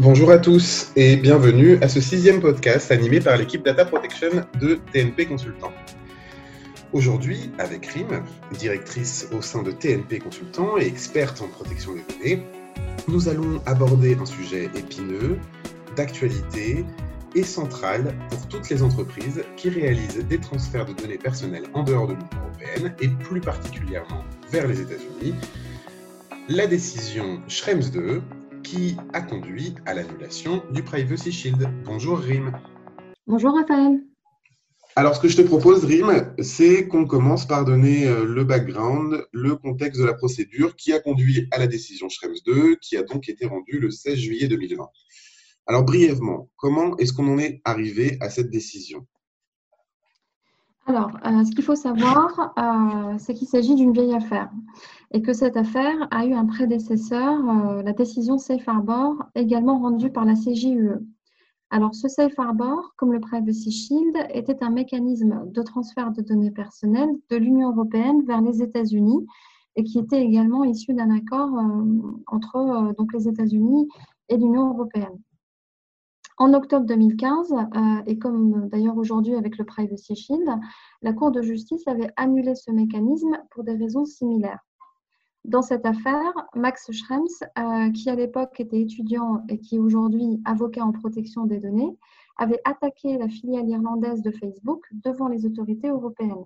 Bonjour 0.00 0.30
à 0.30 0.38
tous 0.38 0.92
et 0.94 1.16
bienvenue 1.16 1.76
à 1.82 1.88
ce 1.88 2.00
sixième 2.00 2.40
podcast 2.40 2.92
animé 2.92 3.18
par 3.18 3.36
l'équipe 3.36 3.64
Data 3.64 3.84
Protection 3.84 4.28
de 4.60 4.78
TNP 4.92 5.26
Consultant. 5.26 5.72
Aujourd'hui, 6.92 7.50
avec 7.58 7.84
Rim, 7.86 8.22
directrice 8.56 9.26
au 9.32 9.42
sein 9.42 9.64
de 9.64 9.72
TNP 9.72 10.20
Consultant 10.20 10.78
et 10.78 10.86
experte 10.86 11.42
en 11.42 11.48
protection 11.48 11.94
des 11.94 12.04
données, 12.14 12.46
nous 13.08 13.28
allons 13.28 13.60
aborder 13.66 14.14
un 14.14 14.24
sujet 14.24 14.70
épineux, 14.76 15.36
d'actualité 15.96 16.84
et 17.34 17.42
central 17.42 18.14
pour 18.30 18.46
toutes 18.46 18.70
les 18.70 18.84
entreprises 18.84 19.42
qui 19.56 19.68
réalisent 19.68 20.24
des 20.28 20.38
transferts 20.38 20.86
de 20.86 20.92
données 20.92 21.18
personnelles 21.18 21.66
en 21.74 21.82
dehors 21.82 22.06
de 22.06 22.12
l'Union 22.12 22.28
européenne 22.44 22.94
et 23.00 23.08
plus 23.08 23.40
particulièrement 23.40 24.22
vers 24.52 24.68
les 24.68 24.80
États-Unis, 24.80 25.34
la 26.48 26.68
décision 26.68 27.42
Schrems 27.48 27.90
2 27.92 28.22
qui 28.70 28.96
a 29.14 29.22
conduit 29.22 29.74
à 29.86 29.94
l'annulation 29.94 30.62
du 30.72 30.82
Privacy 30.82 31.32
Shield. 31.32 31.70
Bonjour 31.86 32.18
Rim. 32.18 32.52
Bonjour 33.26 33.54
Raphaël. 33.54 34.04
Alors 34.94 35.16
ce 35.16 35.20
que 35.20 35.28
je 35.28 35.38
te 35.38 35.42
propose 35.42 35.86
Rim, 35.86 36.34
c'est 36.40 36.86
qu'on 36.86 37.06
commence 37.06 37.46
par 37.46 37.64
donner 37.64 38.06
euh, 38.06 38.26
le 38.26 38.44
background, 38.44 39.24
le 39.32 39.56
contexte 39.56 39.98
de 40.02 40.06
la 40.06 40.12
procédure 40.12 40.76
qui 40.76 40.92
a 40.92 41.00
conduit 41.00 41.48
à 41.50 41.58
la 41.58 41.66
décision 41.66 42.10
Schrems 42.10 42.36
2 42.44 42.76
qui 42.76 42.98
a 42.98 43.04
donc 43.04 43.30
été 43.30 43.46
rendue 43.46 43.78
le 43.78 43.90
16 43.90 44.18
juillet 44.18 44.48
2020. 44.48 44.86
Alors 45.66 45.84
brièvement, 45.84 46.50
comment 46.58 46.94
est-ce 46.98 47.14
qu'on 47.14 47.32
en 47.32 47.38
est 47.38 47.62
arrivé 47.64 48.18
à 48.20 48.28
cette 48.28 48.50
décision? 48.50 49.06
Alors, 50.86 51.10
euh, 51.26 51.44
ce 51.44 51.50
qu'il 51.54 51.64
faut 51.64 51.76
savoir, 51.76 52.54
euh, 52.58 53.18
c'est 53.18 53.34
qu'il 53.34 53.46
s'agit 53.46 53.74
d'une 53.74 53.92
vieille 53.92 54.14
affaire 54.14 54.50
et 55.12 55.22
que 55.22 55.32
cette 55.32 55.56
affaire 55.56 56.06
a 56.10 56.26
eu 56.26 56.34
un 56.34 56.46
prédécesseur, 56.46 57.48
euh, 57.48 57.82
la 57.82 57.92
décision 57.92 58.38
Safe 58.38 58.68
Harbor, 58.68 59.24
également 59.34 59.78
rendue 59.78 60.10
par 60.10 60.24
la 60.24 60.34
CJUE. 60.34 60.98
Alors, 61.70 61.94
ce 61.94 62.08
Safe 62.08 62.38
Harbor, 62.38 62.94
comme 62.96 63.12
le 63.12 63.20
Privacy 63.20 63.70
Shield, 63.70 64.16
était 64.32 64.62
un 64.62 64.70
mécanisme 64.70 65.50
de 65.50 65.62
transfert 65.62 66.12
de 66.12 66.22
données 66.22 66.50
personnelles 66.50 67.14
de 67.30 67.36
l'Union 67.36 67.72
européenne 67.72 68.22
vers 68.24 68.40
les 68.40 68.62
États-Unis 68.62 69.26
et 69.76 69.84
qui 69.84 69.98
était 69.98 70.22
également 70.22 70.64
issu 70.64 70.94
d'un 70.94 71.10
accord 71.10 71.50
entre 72.26 72.94
donc, 72.96 73.12
les 73.12 73.28
États-Unis 73.28 73.88
et 74.28 74.36
l'Union 74.36 74.70
européenne. 74.72 75.18
En 76.38 76.54
octobre 76.54 76.86
2015, 76.86 77.52
euh, 77.52 78.02
et 78.06 78.16
comme 78.16 78.68
d'ailleurs 78.68 78.96
aujourd'hui 78.96 79.34
avec 79.34 79.58
le 79.58 79.64
Privacy 79.64 80.14
Shield, 80.14 80.48
la 81.02 81.12
Cour 81.12 81.32
de 81.32 81.42
justice 81.42 81.86
avait 81.88 82.10
annulé 82.16 82.54
ce 82.54 82.70
mécanisme 82.70 83.38
pour 83.50 83.64
des 83.64 83.74
raisons 83.74 84.04
similaires. 84.04 84.64
Dans 85.48 85.62
cette 85.62 85.86
affaire, 85.86 86.34
Max 86.54 86.92
Schrems, 86.92 87.24
euh, 87.58 87.90
qui 87.92 88.10
à 88.10 88.14
l'époque 88.14 88.60
était 88.60 88.82
étudiant 88.82 89.42
et 89.48 89.58
qui 89.58 89.76
est 89.76 89.78
aujourd'hui 89.78 90.42
avocat 90.44 90.84
en 90.84 90.92
protection 90.92 91.46
des 91.46 91.58
données, 91.58 91.96
avait 92.36 92.60
attaqué 92.64 93.16
la 93.16 93.28
filiale 93.28 93.66
irlandaise 93.66 94.20
de 94.20 94.30
Facebook 94.30 94.86
devant 94.92 95.26
les 95.26 95.46
autorités 95.46 95.88
européennes. 95.88 96.44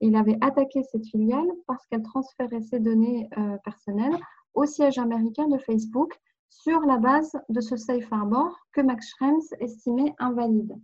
Il 0.00 0.16
avait 0.16 0.38
attaqué 0.40 0.82
cette 0.82 1.06
filiale 1.06 1.46
parce 1.66 1.86
qu'elle 1.88 2.02
transférait 2.02 2.62
ses 2.62 2.80
données 2.80 3.28
euh, 3.36 3.58
personnelles 3.64 4.18
au 4.54 4.64
siège 4.64 4.96
américain 4.96 5.46
de 5.48 5.58
Facebook 5.58 6.18
sur 6.48 6.80
la 6.80 6.96
base 6.96 7.36
de 7.50 7.60
ce 7.60 7.76
safe 7.76 8.10
harbor 8.10 8.58
que 8.72 8.80
Max 8.80 9.10
Schrems 9.10 9.44
estimait 9.60 10.14
invalide. 10.18 10.74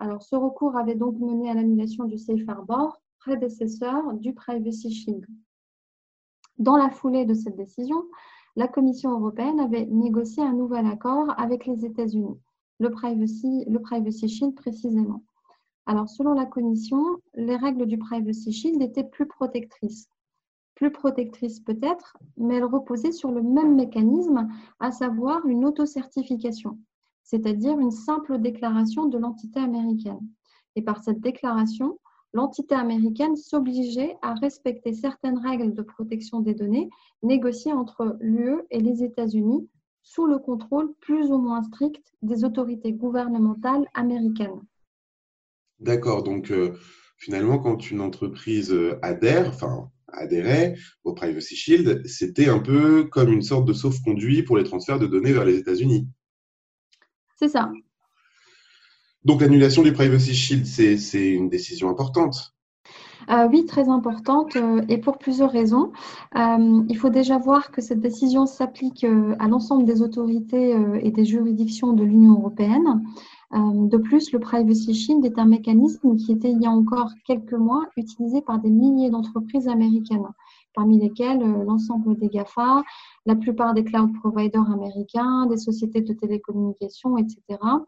Alors, 0.00 0.24
ce 0.24 0.34
recours 0.34 0.76
avait 0.76 0.96
donc 0.96 1.20
mené 1.20 1.50
à 1.50 1.54
l'annulation 1.54 2.02
du 2.06 2.18
safe 2.18 2.48
harbor, 2.48 3.00
prédécesseur 3.20 4.12
du 4.14 4.34
Privacy 4.34 4.92
Shield. 4.92 5.24
Dans 6.58 6.76
la 6.76 6.90
foulée 6.90 7.24
de 7.24 7.34
cette 7.34 7.56
décision, 7.56 8.04
la 8.56 8.68
Commission 8.68 9.10
européenne 9.12 9.60
avait 9.60 9.86
négocié 9.86 10.42
un 10.42 10.54
nouvel 10.54 10.86
accord 10.86 11.34
avec 11.38 11.66
les 11.66 11.84
États-Unis, 11.84 12.38
le 12.78 12.90
Privacy, 12.90 14.28
Shield 14.28 14.54
précisément. 14.54 15.22
Alors, 15.84 16.08
selon 16.08 16.32
la 16.32 16.46
Commission, 16.46 17.02
les 17.34 17.56
règles 17.56 17.86
du 17.86 17.98
Privacy 17.98 18.52
Shield 18.52 18.82
étaient 18.82 19.04
plus 19.04 19.26
protectrices 19.26 20.08
plus 20.76 20.92
protectrice 20.92 21.58
peut-être, 21.58 22.16
mais 22.36 22.56
elle 22.56 22.64
reposait 22.64 23.10
sur 23.10 23.32
le 23.32 23.42
même 23.42 23.74
mécanisme, 23.74 24.46
à 24.78 24.92
savoir 24.92 25.44
une 25.46 25.64
autocertification, 25.64 26.78
c'est-à-dire 27.24 27.80
une 27.80 27.90
simple 27.90 28.38
déclaration 28.38 29.06
de 29.06 29.18
l'entité 29.18 29.58
américaine. 29.58 30.20
Et 30.76 30.82
par 30.82 31.02
cette 31.02 31.20
déclaration, 31.20 31.98
l'entité 32.36 32.74
américaine 32.74 33.34
s'obligeait 33.34 34.14
à 34.20 34.34
respecter 34.34 34.92
certaines 34.92 35.38
règles 35.38 35.72
de 35.72 35.80
protection 35.80 36.40
des 36.40 36.52
données 36.52 36.90
négociées 37.22 37.72
entre 37.72 38.18
l'UE 38.20 38.60
et 38.70 38.80
les 38.80 39.02
États-Unis 39.02 39.66
sous 40.02 40.26
le 40.26 40.38
contrôle 40.38 40.92
plus 41.00 41.30
ou 41.30 41.38
moins 41.38 41.62
strict 41.62 42.12
des 42.20 42.44
autorités 42.44 42.92
gouvernementales 42.92 43.86
américaines. 43.94 44.60
D'accord, 45.80 46.22
donc 46.22 46.50
euh, 46.50 46.74
finalement, 47.16 47.58
quand 47.58 47.90
une 47.90 48.02
entreprise 48.02 48.70
euh, 48.70 48.98
adhère, 49.00 49.48
enfin 49.48 49.90
adhérait 50.08 50.76
au 51.04 51.14
Privacy 51.14 51.56
Shield, 51.56 52.06
c'était 52.06 52.48
un 52.48 52.60
peu 52.60 53.04
comme 53.04 53.32
une 53.32 53.42
sorte 53.42 53.66
de 53.66 53.72
sauf-conduit 53.72 54.42
pour 54.42 54.58
les 54.58 54.64
transferts 54.64 54.98
de 54.98 55.06
données 55.06 55.32
vers 55.32 55.44
les 55.46 55.56
États-Unis. 55.56 56.06
C'est 57.38 57.48
ça. 57.48 57.70
Donc 59.26 59.40
l'annulation 59.40 59.82
du 59.82 59.92
Privacy 59.92 60.34
Shield, 60.34 60.66
c'est 60.66 61.28
une 61.32 61.48
décision 61.48 61.90
importante. 61.90 62.54
Euh, 63.28 63.48
oui, 63.50 63.66
très 63.66 63.88
importante 63.88 64.54
euh, 64.54 64.82
et 64.88 64.98
pour 64.98 65.18
plusieurs 65.18 65.50
raisons. 65.50 65.90
Euh, 66.36 66.84
il 66.88 66.96
faut 66.96 67.10
déjà 67.10 67.36
voir 67.36 67.72
que 67.72 67.80
cette 67.80 67.98
décision 68.00 68.46
s'applique 68.46 69.04
à 69.04 69.48
l'ensemble 69.48 69.84
des 69.84 70.00
autorités 70.00 70.76
et 71.02 71.10
des 71.10 71.24
juridictions 71.24 71.92
de 71.92 72.04
l'Union 72.04 72.34
européenne. 72.34 73.02
Euh, 73.54 73.88
de 73.88 73.96
plus, 73.96 74.32
le 74.32 74.40
Privacy 74.40 74.92
Shield 74.94 75.24
est 75.24 75.38
un 75.38 75.44
mécanisme 75.44 76.16
qui 76.16 76.32
était 76.32 76.50
il 76.50 76.60
y 76.60 76.66
a 76.66 76.70
encore 76.70 77.10
quelques 77.24 77.52
mois 77.52 77.84
utilisé 77.96 78.42
par 78.42 78.58
des 78.58 78.70
milliers 78.70 79.10
d'entreprises 79.10 79.68
américaines, 79.68 80.26
parmi 80.74 80.98
lesquelles 80.98 81.42
euh, 81.42 81.64
l'ensemble 81.64 82.16
des 82.16 82.28
GAFA, 82.28 82.82
la 83.24 83.36
plupart 83.36 83.72
des 83.72 83.84
cloud 83.84 84.12
providers 84.20 84.68
américains, 84.70 85.46
des 85.46 85.58
sociétés 85.58 86.00
de 86.00 86.12
télécommunications, 86.12 87.16
etc., 87.18 87.40
euh, 87.50 87.78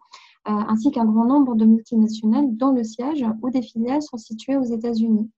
ainsi 0.48 0.91
qu'un 0.91 1.04
grand 1.04 1.26
nombre 1.26 1.54
de 1.54 1.64
multinationales 1.64 2.56
dont 2.56 2.72
le 2.72 2.84
siège 2.84 3.25
ou 3.42 3.50
des 3.50 3.62
filiales 3.62 4.03
sont 4.03 4.16
situées 4.16 4.56
aux 4.56 4.64
États-Unis. 4.64 5.31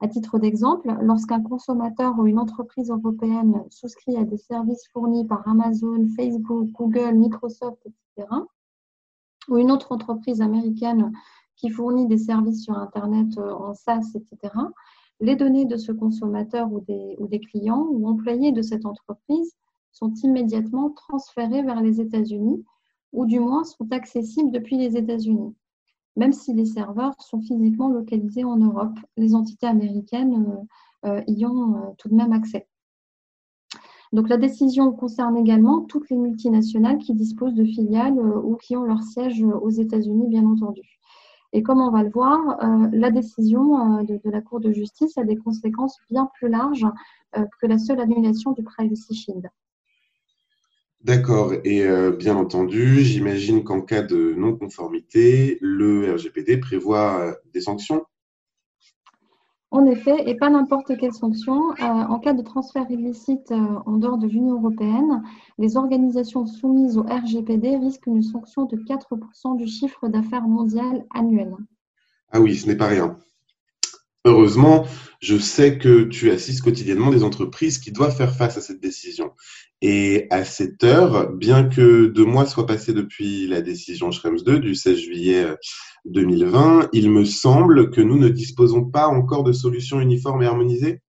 À 0.00 0.08
titre 0.08 0.38
d'exemple, 0.40 0.92
lorsqu'un 1.00 1.40
consommateur 1.40 2.18
ou 2.18 2.26
une 2.26 2.40
entreprise 2.40 2.90
européenne 2.90 3.62
souscrit 3.70 4.16
à 4.16 4.24
des 4.24 4.36
services 4.36 4.88
fournis 4.92 5.24
par 5.24 5.46
Amazon, 5.46 6.08
Facebook, 6.16 6.70
Google, 6.72 7.14
Microsoft, 7.14 7.78
etc., 7.86 8.28
ou 9.48 9.58
une 9.58 9.70
autre 9.70 9.92
entreprise 9.92 10.40
américaine 10.40 11.12
qui 11.56 11.70
fournit 11.70 12.08
des 12.08 12.18
services 12.18 12.64
sur 12.64 12.76
Internet 12.76 13.38
euh, 13.38 13.52
en 13.52 13.74
SaaS, 13.74 14.12
etc., 14.14 14.52
les 15.20 15.36
données 15.36 15.66
de 15.66 15.76
ce 15.76 15.92
consommateur 15.92 16.72
ou 16.72 16.80
des, 16.80 17.14
ou 17.18 17.28
des 17.28 17.38
clients 17.38 17.86
ou 17.88 18.08
employés 18.08 18.50
de 18.50 18.62
cette 18.62 18.84
entreprise 18.84 19.54
sont 19.92 20.12
immédiatement 20.24 20.90
transférées 20.90 21.62
vers 21.62 21.80
les 21.80 22.00
États-Unis 22.00 22.64
ou 23.12 23.26
du 23.26 23.40
moins 23.40 23.64
sont 23.64 23.90
accessibles 23.90 24.50
depuis 24.50 24.76
les 24.78 24.96
États-Unis, 24.96 25.54
même 26.16 26.32
si 26.32 26.52
les 26.54 26.66
serveurs 26.66 27.14
sont 27.20 27.40
physiquement 27.40 27.88
localisés 27.88 28.44
en 28.44 28.56
Europe. 28.56 28.98
Les 29.16 29.34
entités 29.34 29.66
américaines 29.66 30.64
euh, 31.04 31.08
euh, 31.08 31.22
y 31.26 31.44
ont 31.46 31.94
tout 31.98 32.08
de 32.08 32.14
même 32.14 32.32
accès. 32.32 32.66
Donc 34.12 34.28
la 34.28 34.36
décision 34.36 34.92
concerne 34.92 35.38
également 35.38 35.80
toutes 35.80 36.10
les 36.10 36.18
multinationales 36.18 36.98
qui 36.98 37.14
disposent 37.14 37.54
de 37.54 37.64
filiales 37.64 38.18
euh, 38.18 38.40
ou 38.42 38.56
qui 38.56 38.76
ont 38.76 38.84
leur 38.84 39.02
siège 39.02 39.42
aux 39.42 39.70
États-Unis, 39.70 40.28
bien 40.28 40.44
entendu. 40.44 40.82
Et 41.54 41.62
comme 41.62 41.80
on 41.80 41.90
va 41.90 42.02
le 42.02 42.10
voir, 42.10 42.62
euh, 42.62 42.88
la 42.92 43.10
décision 43.10 43.98
euh, 43.98 44.02
de, 44.02 44.20
la 44.24 44.42
Cour 44.42 44.60
de 44.60 44.70
justice 44.70 45.16
a 45.16 45.24
des 45.24 45.36
conséquences 45.36 45.98
bien 46.10 46.28
plus 46.34 46.48
larges 46.48 46.86
que 47.58 47.66
la 47.66 47.78
seule 47.78 47.98
annulation 47.98 48.52
du 48.52 48.62
Privacy 48.62 49.14
Shield. 49.14 49.48
D'accord. 51.04 51.52
Et 51.64 51.84
bien 52.16 52.36
entendu, 52.36 53.00
j'imagine 53.00 53.64
qu'en 53.64 53.80
cas 53.80 54.02
de 54.02 54.34
non-conformité, 54.36 55.58
le 55.60 56.14
RGPD 56.14 56.58
prévoit 56.58 57.36
des 57.52 57.60
sanctions 57.60 58.04
en 59.72 59.86
effet, 59.86 60.28
et 60.28 60.34
pas 60.34 60.50
n'importe 60.50 60.98
quelle 60.98 61.14
sanction. 61.14 61.70
Euh, 61.70 61.84
en 61.84 62.18
cas 62.18 62.34
de 62.34 62.42
transfert 62.42 62.84
illicite 62.90 63.50
euh, 63.52 63.78
en 63.86 63.96
dehors 63.96 64.18
de 64.18 64.26
l'Union 64.26 64.58
européenne, 64.58 65.22
les 65.56 65.78
organisations 65.78 66.44
soumises 66.44 66.98
au 66.98 67.04
RGPD 67.04 67.78
risquent 67.78 68.06
une 68.06 68.22
sanction 68.22 68.66
de 68.66 68.76
4% 68.76 69.56
du 69.56 69.66
chiffre 69.66 70.08
d'affaires 70.08 70.46
mondial 70.46 71.06
annuel. 71.14 71.56
Ah 72.30 72.40
oui, 72.42 72.54
ce 72.54 72.68
n'est 72.68 72.76
pas 72.76 72.88
rien. 72.88 73.16
Heureusement, 74.26 74.84
je 75.22 75.38
sais 75.38 75.78
que 75.78 76.02
tu 76.02 76.32
assistes 76.32 76.62
quotidiennement 76.62 77.10
des 77.10 77.22
entreprises 77.22 77.78
qui 77.78 77.92
doivent 77.92 78.16
faire 78.16 78.34
face 78.34 78.58
à 78.58 78.60
cette 78.60 78.80
décision. 78.80 79.30
Et 79.80 80.26
à 80.30 80.44
cette 80.44 80.82
heure, 80.82 81.32
bien 81.32 81.68
que 81.68 82.06
deux 82.06 82.24
mois 82.24 82.44
soient 82.44 82.66
passés 82.66 82.92
depuis 82.92 83.46
la 83.46 83.62
décision 83.62 84.10
Schrems 84.10 84.42
2 84.42 84.58
du 84.58 84.74
16 84.74 84.98
juillet 84.98 85.46
2020, 86.06 86.88
il 86.92 87.08
me 87.10 87.24
semble 87.24 87.92
que 87.92 88.00
nous 88.00 88.18
ne 88.18 88.28
disposons 88.28 88.84
pas 88.84 89.06
encore 89.06 89.44
de 89.44 89.52
solutions 89.52 90.00
uniformes 90.00 90.42
et 90.42 90.46
harmonisées? 90.46 91.00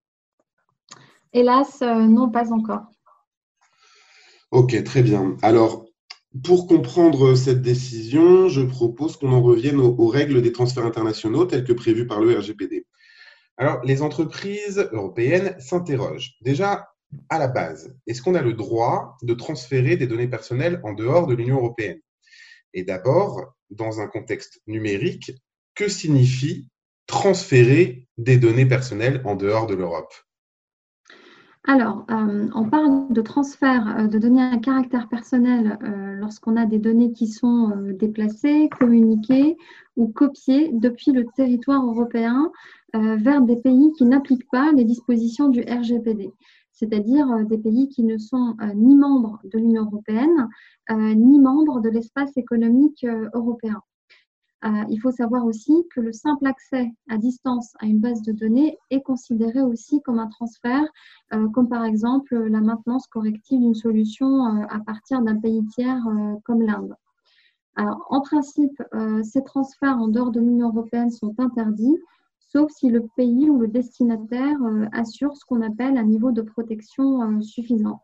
Hélas, 1.33 1.81
euh, 1.81 2.05
non, 2.05 2.29
pas 2.29 2.53
encore. 2.53 2.83
Ok, 4.51 4.83
très 4.83 5.01
bien. 5.01 5.35
Alors, 5.41 5.87
pour 6.43 6.67
comprendre 6.67 7.33
cette 7.33 7.63
décision, 7.63 8.47
je 8.47 8.61
propose 8.61 9.17
qu'on 9.17 9.33
en 9.33 9.41
revienne 9.41 9.79
aux, 9.79 10.07
règles 10.07 10.43
des 10.43 10.51
transferts 10.51 10.85
internationaux 10.85 11.45
telles 11.45 11.63
que 11.63 11.73
prévues 11.73 12.05
par 12.05 12.21
le 12.21 12.37
RGPD. 12.37 12.85
Alors, 13.57 13.83
les 13.83 14.01
entreprises 14.01 14.89
européennes 14.91 15.55
s'interrogent. 15.59 16.35
Déjà, 16.41 16.89
à 17.29 17.37
la 17.37 17.47
base, 17.47 17.95
est-ce 18.07 18.21
qu'on 18.21 18.35
a 18.35 18.41
le 18.41 18.53
droit 18.53 19.17
de 19.21 19.33
transférer 19.33 19.97
des 19.97 20.07
données 20.07 20.27
personnelles 20.27 20.81
en 20.83 20.93
dehors 20.93 21.27
de 21.27 21.35
l'Union 21.35 21.57
européenne? 21.57 21.99
Et 22.73 22.83
d'abord, 22.83 23.53
dans 23.69 23.99
un 23.99 24.07
contexte 24.07 24.59
numérique, 24.65 25.31
que 25.75 25.87
signifie 25.87 26.69
transférer 27.05 28.07
des 28.17 28.37
données 28.37 28.65
personnelles 28.65 29.21
en 29.25 29.35
dehors 29.35 29.67
de 29.67 29.75
l'Europe? 29.75 30.13
Alors, 31.65 32.05
euh, 32.11 32.49
on 32.53 32.69
parle 32.69 33.07
de 33.13 33.21
transfert 33.21 33.97
euh, 33.97 34.07
de 34.07 34.19
données 34.19 34.43
à 34.43 34.57
caractère 34.57 35.07
personnel 35.07 35.79
euh, 35.81 36.15
lorsqu'on 36.15 36.57
a 36.57 36.65
des 36.65 36.77
données 36.77 37.13
qui 37.13 37.27
sont 37.27 37.71
déplacées, 37.93 38.67
communiquées 38.77 39.55
ou 39.95 40.09
copiées 40.09 40.71
depuis 40.73 41.11
le 41.11 41.25
territoire 41.35 41.85
européen 41.85 42.51
vers 42.95 43.41
des 43.41 43.55
pays 43.55 43.91
qui 43.97 44.05
n'appliquent 44.05 44.49
pas 44.51 44.71
les 44.71 44.83
dispositions 44.83 45.49
du 45.49 45.61
RGPD, 45.61 46.31
c'est-à-dire 46.73 47.27
des 47.47 47.57
pays 47.57 47.89
qui 47.89 48.03
ne 48.03 48.19
sont 48.19 48.55
ni 48.75 48.95
membres 48.95 49.39
de 49.45 49.57
l'Union 49.57 49.85
européenne, 49.85 50.47
ni 50.91 51.39
membres 51.39 51.81
de 51.81 51.89
l'espace 51.89 52.37
économique 52.37 53.03
européen. 53.33 53.81
Euh, 54.63 54.85
il 54.89 54.99
faut 55.01 55.11
savoir 55.11 55.45
aussi 55.45 55.73
que 55.93 55.99
le 55.99 56.13
simple 56.13 56.47
accès 56.47 56.89
à 57.09 57.17
distance 57.17 57.73
à 57.79 57.85
une 57.85 57.99
base 57.99 58.21
de 58.21 58.31
données 58.31 58.77
est 58.91 59.01
considéré 59.01 59.61
aussi 59.61 60.01
comme 60.01 60.19
un 60.19 60.27
transfert, 60.27 60.85
euh, 61.33 61.49
comme 61.49 61.67
par 61.67 61.83
exemple 61.83 62.35
la 62.35 62.61
maintenance 62.61 63.07
corrective 63.07 63.59
d'une 63.59 63.75
solution 63.75 64.45
euh, 64.45 64.65
à 64.69 64.79
partir 64.79 65.21
d'un 65.21 65.37
pays 65.37 65.65
tiers 65.67 66.01
comme 66.45 66.61
l'Inde. 66.61 66.95
En 67.75 68.21
principe, 68.21 68.83
ces 69.23 69.43
transferts 69.43 69.97
en 69.97 70.07
dehors 70.07 70.29
de 70.29 70.39
l'Union 70.39 70.69
européenne 70.69 71.09
sont 71.09 71.33
interdits, 71.39 71.97
sauf 72.39 72.69
si 72.71 72.89
le 72.89 73.07
pays 73.17 73.49
ou 73.49 73.59
le 73.59 73.67
destinataire 73.67 74.57
assure 74.91 75.35
ce 75.35 75.43
qu'on 75.43 75.63
appelle 75.63 75.97
un 75.97 76.03
niveau 76.03 76.31
de 76.31 76.43
protection 76.43 77.41
suffisant. 77.41 77.99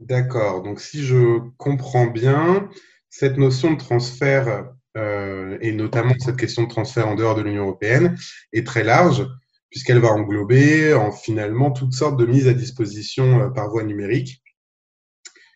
D'accord. 0.00 0.64
Donc, 0.64 0.80
si 0.80 1.04
je 1.04 1.38
comprends 1.56 2.08
bien, 2.08 2.68
cette 3.10 3.36
notion 3.36 3.74
de 3.74 3.78
transfert 3.78 4.72
euh, 4.98 5.56
et 5.60 5.72
notamment 5.72 6.14
cette 6.18 6.36
question 6.36 6.64
de 6.64 6.68
transfert 6.68 7.08
en 7.08 7.14
dehors 7.14 7.36
de 7.36 7.42
l'Union 7.42 7.62
européenne, 7.62 8.18
est 8.52 8.66
très 8.66 8.82
large, 8.82 9.26
puisqu'elle 9.70 10.00
va 10.00 10.08
englober 10.08 10.92
en 10.94 11.12
finalement 11.12 11.70
toutes 11.70 11.92
sortes 11.92 12.18
de 12.18 12.26
mises 12.26 12.48
à 12.48 12.52
disposition 12.52 13.40
euh, 13.40 13.50
par 13.50 13.70
voie 13.70 13.84
numérique, 13.84 14.42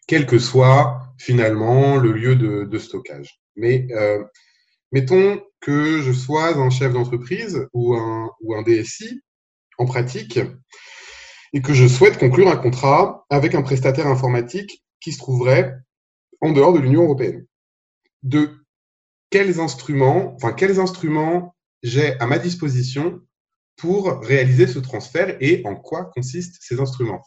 quel 0.06 0.26
que 0.26 0.38
soit 0.38 1.00
finalement 1.18 1.96
le 1.96 2.12
lieu 2.12 2.36
de, 2.36 2.78
stockage. 2.78 3.40
Mais 3.56 3.86
euh, 3.92 4.22
mettons 4.92 5.42
que 5.60 6.00
je 6.02 6.12
sois 6.12 6.56
un 6.56 6.70
chef 6.70 6.92
d'entreprise 6.92 7.66
ou 7.72 7.94
un, 7.94 8.62
DSI 8.62 9.22
en 9.78 9.86
pratique 9.86 10.38
et 11.52 11.62
que 11.62 11.74
je 11.74 11.86
souhaite 11.86 12.18
conclure 12.18 12.48
un 12.48 12.56
contrat 12.56 13.24
avec 13.30 13.54
un 13.54 13.62
prestataire 13.62 14.06
informatique 14.06 14.84
qui 15.00 15.12
se 15.12 15.18
trouverait 15.18 15.74
en 16.40 16.52
dehors 16.52 16.72
de 16.72 16.78
l'Union 16.78 17.04
européenne. 17.04 17.46
De 18.22 18.61
quels 19.32 19.58
instruments, 19.58 20.34
enfin, 20.36 20.52
quels 20.52 20.78
instruments 20.78 21.54
j'ai 21.82 22.18
à 22.20 22.26
ma 22.26 22.38
disposition 22.38 23.20
pour 23.76 24.20
réaliser 24.20 24.68
ce 24.68 24.78
transfert 24.78 25.36
et 25.40 25.62
en 25.64 25.74
quoi 25.74 26.10
consistent 26.14 26.58
ces 26.60 26.78
instruments? 26.80 27.22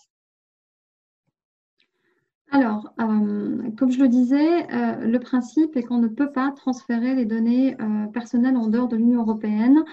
Alors, 2.52 2.94
euh, 3.02 3.72
comme 3.78 3.92
je 3.92 4.00
le 4.00 4.08
disais, 4.08 4.72
euh, 4.72 5.08
le 5.08 5.20
principe 5.20 5.76
est 5.76 5.84
qu'on 5.84 5.98
ne 5.98 6.08
peut 6.08 6.32
pas 6.32 6.54
transférer 6.56 7.16
les 7.16 7.26
données 7.26 7.76
euh, 7.82 8.06
personnelles 8.14 8.56
en 8.56 8.68
dehors 8.68 8.88
de 8.88 8.96
l'Union 8.96 9.22
européenne, 9.22 9.84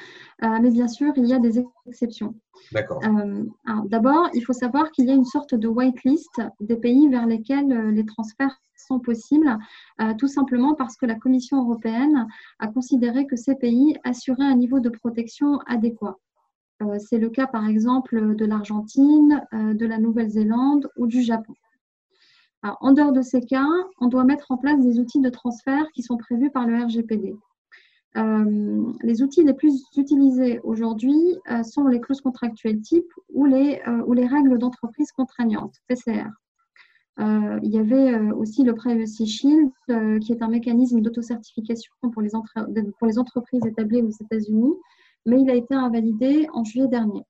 mais 0.40 0.70
bien 0.70 0.88
sûr, 0.88 1.12
il 1.16 1.26
y 1.26 1.32
a 1.32 1.38
des 1.38 1.64
exceptions. 1.86 2.34
D'accord. 2.72 3.00
D'abord, 3.86 4.28
il 4.34 4.44
faut 4.44 4.52
savoir 4.52 4.90
qu'il 4.90 5.06
y 5.06 5.10
a 5.10 5.14
une 5.14 5.24
sorte 5.24 5.54
de 5.54 5.66
whitelist 5.66 6.42
des 6.60 6.76
pays 6.76 7.08
vers 7.08 7.26
lesquels 7.26 7.90
les 7.90 8.04
transferts 8.04 8.60
sont 8.92 9.00
possibles, 9.00 9.58
tout 10.18 10.28
simplement 10.28 10.74
parce 10.74 10.96
que 10.96 11.06
la 11.06 11.14
Commission 11.14 11.62
européenne 11.62 12.26
a 12.58 12.68
considéré 12.68 13.26
que 13.26 13.36
ces 13.36 13.54
pays 13.54 13.96
assuraient 14.04 14.44
un 14.44 14.56
niveau 14.56 14.80
de 14.80 14.88
protection 14.88 15.58
adéquat. 15.66 16.16
C'est 16.98 17.18
le 17.18 17.30
cas, 17.30 17.46
par 17.46 17.68
exemple, 17.68 18.34
de 18.34 18.44
l'Argentine, 18.44 19.44
de 19.52 19.86
la 19.86 19.98
Nouvelle-Zélande 19.98 20.88
ou 20.96 21.06
du 21.06 21.22
Japon 21.22 21.54
en 22.62 22.92
dehors 22.92 23.12
de 23.12 23.22
ces 23.22 23.40
cas, 23.40 23.68
on 24.00 24.06
doit 24.06 24.24
mettre 24.24 24.50
en 24.50 24.56
place 24.56 24.80
des 24.80 25.00
outils 25.00 25.20
de 25.20 25.30
transfert 25.30 25.90
qui 25.94 26.02
sont 26.02 26.16
prévus 26.16 26.50
par 26.50 26.66
le 26.66 26.84
RGPD. 26.84 27.34
Euh, 28.18 28.92
les 29.02 29.22
outils 29.22 29.42
les 29.42 29.54
plus 29.54 29.84
utilisés 29.96 30.60
aujourd'hui 30.62 31.38
euh, 31.50 31.62
sont 31.62 31.86
les 31.86 32.00
clauses 32.00 32.20
contractuelles 32.20 32.80
type 32.80 33.10
euh, 33.34 34.02
ou 34.04 34.12
les 34.12 34.26
règles 34.26 34.58
d'entreprise 34.58 35.10
contraignantes, 35.12 35.74
PCR. 35.88 36.26
Il 37.18 37.70
y 37.70 37.78
avait 37.78 38.30
aussi 38.32 38.64
le 38.64 38.74
Privacy 38.74 39.26
Shield, 39.26 39.70
qui 40.20 40.32
est 40.32 40.42
un 40.42 40.48
mécanisme 40.48 41.00
d'autocertification 41.00 41.92
pour, 42.00 42.22
les 42.22 42.30
pour 42.98 43.06
les 43.06 43.18
entreprises 43.18 43.64
établies 43.66 44.02
aux 44.02 44.10
États-Unis, 44.10 44.74
mais 45.26 45.40
il 45.40 45.50
a 45.50 45.54
été 45.54 45.74
invalidé 45.74 46.46
en 46.52 46.64
juillet 46.64 46.88
dernier. 46.88 47.24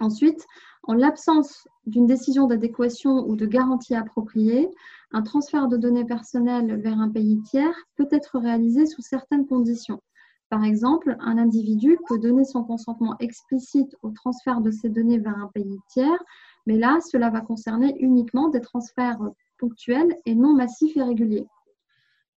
Ensuite, 0.00 0.44
en 0.82 0.92
l'absence 0.92 1.66
d'une 1.86 2.06
décision 2.06 2.46
d'adéquation 2.46 3.26
ou 3.26 3.34
de 3.34 3.46
garantie 3.46 3.94
appropriée, 3.94 4.68
un 5.12 5.22
transfert 5.22 5.68
de 5.68 5.76
données 5.76 6.04
personnelles 6.04 6.80
vers 6.80 7.00
un 7.00 7.08
pays 7.08 7.40
tiers 7.42 7.74
peut 7.96 8.08
être 8.10 8.38
réalisé 8.38 8.86
sous 8.86 9.02
certaines 9.02 9.46
conditions. 9.46 10.00
Par 10.48 10.64
exemple, 10.64 11.16
un 11.20 11.38
individu 11.38 11.98
peut 12.08 12.18
donner 12.18 12.44
son 12.44 12.62
consentement 12.62 13.16
explicite 13.18 13.96
au 14.02 14.10
transfert 14.10 14.60
de 14.60 14.70
ces 14.70 14.88
données 14.88 15.18
vers 15.18 15.36
un 15.36 15.50
pays 15.52 15.78
tiers, 15.88 16.22
mais 16.66 16.76
là, 16.76 16.98
cela 17.10 17.30
va 17.30 17.40
concerner 17.40 17.94
uniquement 18.00 18.48
des 18.48 18.60
transferts 18.60 19.20
ponctuels 19.58 20.16
et 20.26 20.34
non 20.34 20.54
massifs 20.54 20.96
et 20.96 21.02
réguliers. 21.02 21.46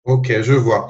Ok, 0.04 0.32
je 0.42 0.52
vois. 0.52 0.88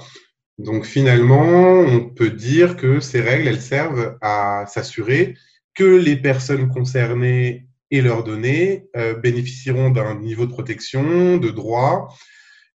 Donc 0.59 0.85
finalement, 0.85 1.43
on 1.43 2.09
peut 2.09 2.31
dire 2.31 2.77
que 2.77 3.01
ces 3.01 3.21
règles, 3.21 3.49
elles 3.49 3.61
servent 3.61 4.17
à 4.23 4.65
s'assurer 4.67 5.37
que 5.75 5.85
les 5.85 6.17
personnes 6.17 6.69
concernées 6.69 7.69
et 7.91 8.01
leurs 8.01 8.25
données 8.25 8.89
euh, 8.97 9.15
bénéficieront 9.15 9.91
d'un 9.91 10.19
niveau 10.19 10.47
de 10.47 10.53
protection, 10.53 11.37
de 11.37 11.51
droit, 11.51 12.09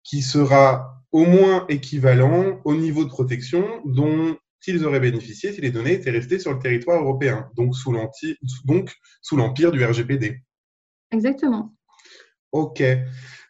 qui 0.02 0.22
sera 0.22 1.02
au 1.12 1.24
moins 1.24 1.64
équivalent 1.68 2.60
au 2.64 2.74
niveau 2.74 3.04
de 3.04 3.08
protection 3.08 3.64
dont 3.84 4.36
ils 4.66 4.84
auraient 4.84 5.00
bénéficié 5.00 5.52
si 5.52 5.60
les 5.60 5.70
données 5.70 5.94
étaient 5.94 6.10
restées 6.10 6.38
sur 6.38 6.52
le 6.52 6.58
territoire 6.58 7.00
européen, 7.00 7.48
donc 7.56 7.74
sous 7.74 7.92
l'empire 7.92 9.72
du 9.72 9.84
RGPD. 9.84 10.42
Exactement. 11.10 11.74
Ok. 12.52 12.82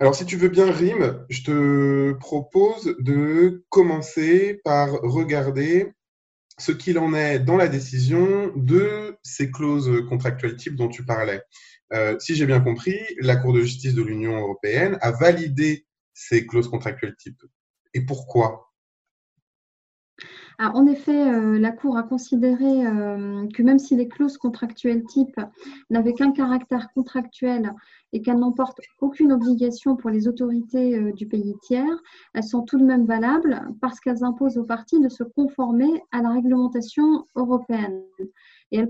Alors, 0.01 0.15
si 0.15 0.27
tu 0.27 0.37
veux 0.37 0.49
bien, 0.49 0.71
Rim, 0.71 1.25
je 1.29 1.43
te 1.43 2.13
propose 2.15 2.97
de 2.99 3.65
commencer 3.69 4.61
par 4.65 4.91
regarder 5.03 5.93
ce 6.59 6.73
qu'il 6.73 6.99
en 6.99 7.15
est 7.15 7.39
dans 7.39 7.57
la 7.57 7.69
décision 7.69 8.53
de 8.57 9.17
ces 9.23 9.51
clauses 9.51 10.05
contractuelles 10.09 10.57
type 10.57 10.75
dont 10.75 10.89
tu 10.89 11.05
parlais. 11.05 11.43
Euh, 11.93 12.19
si 12.19 12.35
j'ai 12.35 12.47
bien 12.47 12.61
compris, 12.61 12.99
la 13.21 13.37
Cour 13.37 13.53
de 13.53 13.61
justice 13.61 13.95
de 13.95 14.03
l'Union 14.03 14.37
européenne 14.37 14.99
a 15.01 15.13
validé 15.13 15.87
ces 16.13 16.47
clauses 16.47 16.69
contractuelles 16.69 17.17
type. 17.17 17.41
Et 17.95 18.05
pourquoi? 18.05 18.68
En 20.59 20.87
effet, 20.87 21.31
euh, 21.31 21.59
la 21.59 21.71
Cour 21.71 21.97
a 21.97 22.03
considéré 22.03 22.85
euh, 22.85 23.47
que 23.55 23.63
même 23.63 23.79
si 23.79 23.95
les 23.95 24.09
clauses 24.09 24.39
contractuelles 24.39 25.05
type 25.05 25.41
n'avaient 25.89 26.15
qu'un 26.15 26.33
caractère 26.33 26.93
contractuel 26.93 27.73
et 28.13 28.23
qu'elles 28.23 28.39
n'emportent 28.39 28.81
aucune 29.01 29.33
obligation 29.33 29.95
pour 29.95 30.11
les 30.11 30.27
autorités 30.27 30.97
euh, 30.97 31.13
du 31.13 31.29
pays 31.29 31.55
tiers, 31.63 32.03
elles 32.35 32.43
sont 32.43 32.63
tout 32.63 32.77
de 32.77 32.85
même 32.85 33.07
valables 33.07 33.69
parce 33.81 34.01
qu'elles 34.01 34.25
imposent 34.25 34.59
aux 34.59 34.65
parties 34.65 35.01
de 35.01 35.09
se 35.09 35.23
conformer 35.23 36.03
à 36.11 36.23
la 36.23 36.31
réglementation 36.31 37.25
européenne. 37.37 38.03
Et 38.73 38.79
elles, 38.79 38.89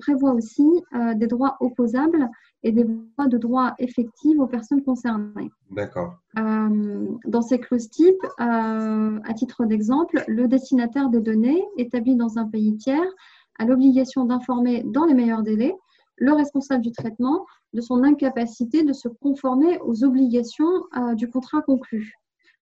prévoient 0.00 0.32
aussi 0.32 0.66
des 1.14 1.28
droits 1.28 1.56
opposables 1.60 2.28
et 2.62 2.72
des 2.72 2.84
voies 2.84 3.26
de 3.26 3.38
droit 3.38 3.74
effectives 3.78 4.40
aux 4.40 4.46
personnes 4.46 4.82
concernées. 4.82 5.50
D'accord. 5.70 6.14
Euh, 6.38 7.06
dans 7.26 7.42
ces 7.42 7.58
clauses 7.58 7.90
types, 7.90 8.24
euh, 8.40 9.20
à 9.24 9.34
titre 9.34 9.64
d'exemple, 9.64 10.22
le 10.28 10.48
destinataire 10.48 11.08
des 11.08 11.20
données 11.20 11.64
établi 11.76 12.16
dans 12.16 12.38
un 12.38 12.46
pays 12.46 12.76
tiers 12.76 13.10
a 13.58 13.64
l'obligation 13.64 14.24
d'informer 14.24 14.82
dans 14.84 15.04
les 15.04 15.14
meilleurs 15.14 15.42
délais 15.42 15.74
le 16.16 16.32
responsable 16.32 16.82
du 16.82 16.92
traitement 16.92 17.46
de 17.72 17.80
son 17.80 18.04
incapacité 18.04 18.84
de 18.84 18.92
se 18.92 19.08
conformer 19.08 19.78
aux 19.80 20.04
obligations 20.04 20.84
euh, 20.96 21.14
du 21.14 21.28
contrat 21.28 21.62
conclu. 21.62 22.14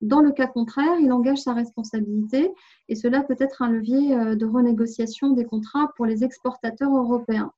Dans 0.00 0.20
le 0.20 0.32
cas 0.32 0.48
contraire, 0.48 0.98
il 1.00 1.12
engage 1.12 1.38
sa 1.38 1.54
responsabilité 1.54 2.52
et 2.88 2.94
cela 2.94 3.22
peut 3.22 3.36
être 3.38 3.62
un 3.62 3.70
levier 3.70 4.36
de 4.36 4.44
renégociation 4.44 5.30
des 5.30 5.46
contrats 5.46 5.92
pour 5.96 6.04
les 6.04 6.24
exportateurs 6.24 6.94
européens 6.94 7.52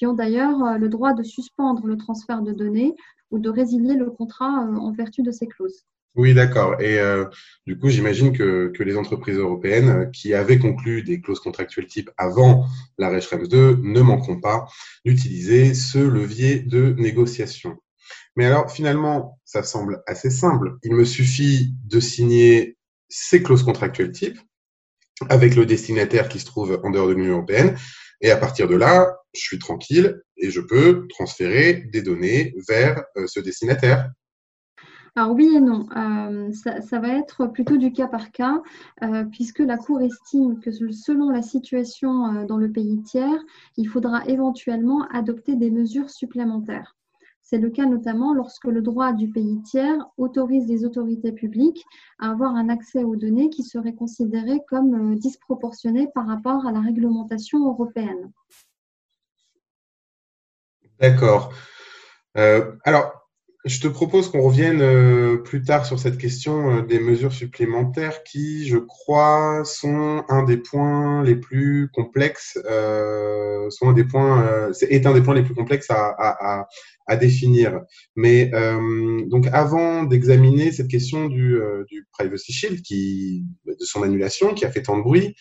qui 0.00 0.06
ont 0.06 0.14
d'ailleurs 0.14 0.64
euh, 0.64 0.78
le 0.78 0.88
droit 0.88 1.12
de 1.12 1.22
suspendre 1.22 1.86
le 1.86 1.98
transfert 1.98 2.40
de 2.40 2.52
données 2.52 2.94
ou 3.30 3.38
de 3.38 3.50
résilier 3.50 3.92
le 3.96 4.10
contrat 4.10 4.48
en 4.48 4.90
vertu 4.92 5.22
de 5.22 5.30
ces 5.30 5.46
clauses. 5.46 5.84
Oui, 6.14 6.32
d'accord. 6.32 6.80
Et 6.80 6.98
euh, 6.98 7.26
du 7.66 7.78
coup, 7.78 7.90
j'imagine 7.90 8.32
que, 8.32 8.72
les 8.80 8.96
entreprises 8.96 9.36
européennes 9.36 10.10
qui 10.10 10.32
avaient 10.32 10.58
conclu 10.58 11.02
des 11.02 11.20
clauses 11.20 11.40
contractuelles 11.40 11.86
type 11.86 12.10
avant 12.16 12.64
l'arrêt 12.96 13.20
Schrems 13.20 13.46
2 13.46 13.80
ne 13.82 14.00
manqueront 14.00 14.40
pas 14.40 14.66
d'utiliser 15.04 15.74
ce 15.74 15.98
levier 15.98 16.60
de 16.60 16.94
négociation. 16.98 17.76
Mais 18.36 18.46
alors, 18.46 18.72
finalement, 18.72 19.38
ça 19.44 19.62
semble 19.62 20.02
assez 20.06 20.30
simple. 20.30 20.78
Il 20.82 20.94
me 20.94 21.04
suffit 21.04 21.74
de 21.84 22.00
signer 22.00 22.78
ces 23.10 23.42
clauses 23.42 23.64
contractuelles 23.64 24.12
type 24.12 24.38
avec 25.28 25.56
le 25.56 25.66
destinataire 25.66 26.30
qui 26.30 26.40
se 26.40 26.46
trouve 26.46 26.80
en 26.84 26.90
dehors 26.90 27.08
de 27.08 27.12
l'Union 27.12 27.34
européenne. 27.34 27.76
Et 28.22 28.30
à 28.30 28.38
partir 28.38 28.66
de 28.66 28.76
là, 28.76 29.19
je 29.34 29.40
suis 29.40 29.58
tranquille 29.58 30.22
et 30.36 30.50
je 30.50 30.60
peux 30.60 31.06
transférer 31.08 31.88
des 31.92 32.02
données 32.02 32.54
vers 32.68 33.04
euh, 33.16 33.26
ce 33.26 33.40
destinataire. 33.40 34.10
Alors 35.16 35.32
oui 35.32 35.50
et 35.56 35.60
non, 35.60 35.88
euh, 35.96 36.52
ça, 36.52 37.00
va 37.00 37.08
être 37.08 37.46
plutôt 37.46 37.76
du 37.76 37.92
cas 37.92 38.06
par 38.06 38.30
cas, 38.30 38.62
euh, 39.02 39.24
puisque 39.24 39.58
la 39.58 39.76
Cour 39.76 40.00
estime 40.00 40.60
que 40.60 40.70
selon 40.70 41.30
la 41.30 41.42
situation 41.42 42.44
dans 42.44 42.56
le 42.56 42.70
pays 42.70 43.02
tiers, 43.02 43.42
il 43.76 43.88
faudra 43.88 44.24
éventuellement 44.26 45.08
adopter 45.08 45.56
des 45.56 45.72
mesures 45.72 46.10
supplémentaires. 46.10 46.96
C'est 47.42 47.58
le 47.58 47.70
cas 47.70 47.86
notamment 47.86 48.32
lorsque 48.34 48.66
le 48.66 48.82
droit 48.82 49.12
du 49.12 49.28
pays 49.28 49.60
tiers 49.62 49.98
autorise 50.16 50.68
les 50.68 50.84
autorités 50.84 51.32
publiques 51.32 51.84
à 52.20 52.30
avoir 52.30 52.54
un 52.54 52.68
accès 52.68 53.02
aux 53.02 53.16
données 53.16 53.50
qui 53.50 53.64
serait 53.64 53.94
considéré 53.94 54.60
comme 54.68 55.16
disproportionné 55.18 56.06
par 56.14 56.28
rapport 56.28 56.64
à 56.68 56.70
la 56.70 56.80
réglementation 56.80 57.66
européenne. 57.66 58.30
D'accord. 61.00 61.52
alors, 62.34 63.20
je 63.64 63.78
te 63.78 63.88
propose 63.88 64.30
qu'on 64.30 64.40
revienne 64.40 64.80
euh, 64.80 65.36
plus 65.36 65.62
tard 65.62 65.84
sur 65.84 65.98
cette 65.98 66.16
question 66.16 66.78
euh, 66.78 66.82
des 66.82 66.98
mesures 66.98 67.32
supplémentaires 67.32 68.22
qui, 68.24 68.66
je 68.66 68.78
crois, 68.78 69.62
sont 69.64 70.24
un 70.30 70.44
des 70.44 70.56
points 70.56 71.22
les 71.22 71.36
plus 71.36 71.90
complexes, 71.92 72.58
euh, 72.64 73.68
sont 73.68 73.90
un 73.90 73.92
des 73.92 74.04
points, 74.04 74.70
est 74.88 75.06
un 75.06 75.12
des 75.12 75.20
points 75.20 75.34
les 75.34 75.42
plus 75.42 75.54
complexes 75.54 75.88
à, 75.90 76.66
définir. 77.20 77.80
Mais 78.14 78.52
donc, 79.26 79.48
avant 79.52 80.04
d'examiner 80.04 80.70
cette 80.70 80.86
question 80.86 81.26
du, 81.26 81.58
du, 81.88 82.06
Privacy 82.12 82.52
Shield, 82.52 82.82
qui, 82.82 83.44
de 83.66 83.84
son 83.84 84.04
annulation, 84.04 84.54
qui 84.54 84.64
a 84.64 84.70
fait 84.70 84.82
tant 84.82 84.96
de 84.96 85.02
bruit, 85.02 85.34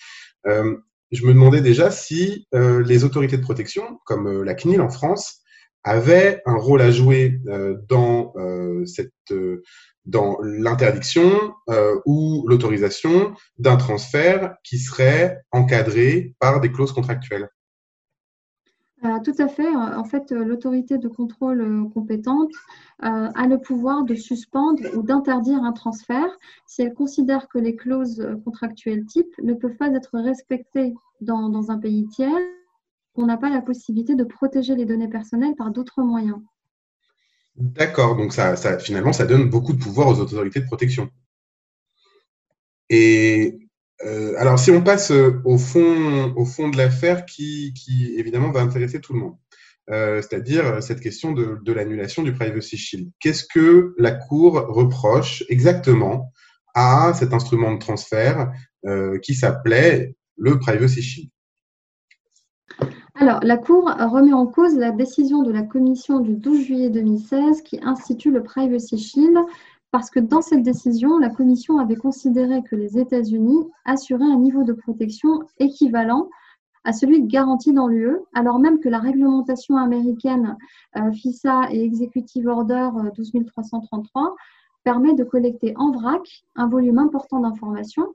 je 0.46 1.26
me 1.26 1.34
demandais 1.34 1.62
déjà 1.62 1.92
si 1.92 2.48
les 2.52 3.04
autorités 3.04 3.38
de 3.38 3.44
protection, 3.44 4.00
comme 4.06 4.44
la 4.44 4.56
CNIL 4.56 4.82
en 4.82 4.90
France, 4.90 5.44
avait 5.84 6.42
un 6.46 6.56
rôle 6.56 6.82
à 6.82 6.92
jouer 6.92 7.40
euh, 7.48 7.78
dans 7.88 8.34
euh, 8.36 8.86
cette 8.86 9.14
euh, 9.32 9.64
dans 10.06 10.40
l'interdiction 10.42 11.54
ou 12.08 12.44
l'autorisation 12.48 13.34
d'un 13.60 13.78
transfert 13.78 14.56
qui 14.64 14.80
serait 14.80 15.40
encadré 15.52 16.34
par 16.40 16.62
des 16.62 16.72
clauses 16.72 16.94
contractuelles. 16.94 17.48
tout 19.24 19.36
à 19.38 19.48
fait. 19.48 19.68
En 19.68 20.04
fait, 20.06 20.32
l'autorité 20.32 20.98
de 20.98 21.08
contrôle 21.08 21.88
compétente 21.94 22.50
a 23.02 23.46
le 23.48 23.60
pouvoir 23.60 24.04
de 24.04 24.16
suspendre 24.16 24.82
ou 24.96 25.04
d'interdire 25.04 25.64
un 25.64 25.74
transfert 25.74 26.36
si 26.66 26.82
elle 26.82 26.96
considère 26.96 27.48
que 27.48 27.60
les 27.60 27.76
clauses 27.76 28.28
contractuelles 28.44 29.06
type 29.06 29.32
ne 29.44 29.54
peuvent 29.54 29.78
pas 29.78 29.90
être 29.90 30.18
respectées 30.18 30.96
dans, 31.22 31.50
dans 31.50 31.70
un 31.70 31.78
pays 31.78 32.08
tiers 32.08 32.40
on 33.20 33.26
n'a 33.26 33.38
pas 33.38 33.50
la 33.50 33.62
possibilité 33.62 34.16
de 34.16 34.24
protéger 34.24 34.76
les 34.76 34.86
données 34.86 35.10
personnelles 35.10 35.56
par 35.58 35.72
d'autres 35.72 36.02
moyens. 36.02 36.40
D'accord, 37.56 38.16
donc 38.16 38.32
ça, 38.34 38.56
finalement, 38.80 39.12
ça 39.12 39.26
donne 39.26 39.50
beaucoup 39.50 39.74
de 39.74 39.80
pouvoir 39.80 40.08
aux 40.08 40.20
autorités 40.20 40.62
de 40.62 40.66
protection. 40.66 41.10
Et 42.90 43.60
euh, 44.06 44.34
alors, 44.38 44.58
si 44.58 44.72
on 44.72 44.82
passe 44.82 45.12
au 45.12 45.58
fond, 45.58 46.34
au 46.36 46.46
fond 46.46 46.70
de 46.70 46.78
l'affaire 46.78 47.26
qui, 47.26 47.74
évidemment, 48.18 48.52
va 48.52 48.62
intéresser 48.62 49.02
tout 49.02 49.14
le 49.14 49.20
monde, 49.20 49.36
euh, 49.90 50.22
c'est-à-dire 50.22 50.82
cette 50.82 51.02
question 51.02 51.34
de, 51.34 51.74
l'annulation 51.74 52.24
du 52.24 52.34
Privacy 52.34 52.78
Shield. 52.78 53.12
Qu'est-ce 53.20 53.44
que 53.44 53.94
la 53.98 54.12
Cour 54.12 54.54
reproche 54.70 55.44
exactement 55.50 56.32
à 56.74 57.14
cet 57.14 57.34
instrument 57.34 57.74
de 57.74 57.80
transfert 57.80 58.52
euh, 58.86 59.20
qui 59.20 59.36
s'appelait 59.36 60.16
le 60.38 60.60
Privacy 60.60 61.02
Shield? 61.02 61.30
Alors, 63.16 63.42
la 63.44 63.58
Cour 63.58 63.84
remet 63.84 64.32
en 64.32 64.48
cause 64.48 64.78
la 64.78 64.92
décision 64.92 65.44
de 65.44 65.52
la 65.52 65.64
Commission 65.64 66.20
du 66.22 66.36
12 66.36 66.62
juillet 66.62 66.90
2016 66.90 67.64
qui 67.64 67.78
institue 67.84 68.32
le 68.32 68.44
Privacy 68.44 68.98
Shield 68.98 69.38
parce 69.92 70.10
que 70.10 70.20
dans 70.20 70.42
cette 70.42 70.64
décision, 70.64 71.18
la 71.18 71.30
Commission 71.30 71.80
avait 71.80 71.96
considéré 71.96 72.64
que 72.64 72.76
les 72.76 72.98
États-Unis 72.98 73.68
assuraient 73.86 74.24
un 74.24 74.38
niveau 74.38 74.64
de 74.64 74.72
protection 74.74 75.42
équivalent 75.58 76.30
à 76.86 76.94
celui 76.94 77.22
garanti 77.24 77.74
dans 77.74 77.88
l'UE, 77.88 78.20
alors 78.34 78.60
même 78.60 78.80
que 78.80 78.88
la 78.88 79.00
réglementation 79.00 79.76
américaine 79.76 80.58
euh, 80.96 81.12
FISA 81.12 81.68
et 81.72 81.84
Executive 81.84 82.48
Order 82.48 82.90
12333 83.16 84.24
euh, 84.24 84.30
permet 84.84 85.14
de 85.14 85.24
collecter 85.24 85.74
en 85.76 85.92
vrac 85.92 86.46
un 86.56 86.68
volume 86.68 87.00
important 87.00 87.42
d'informations 87.42 88.08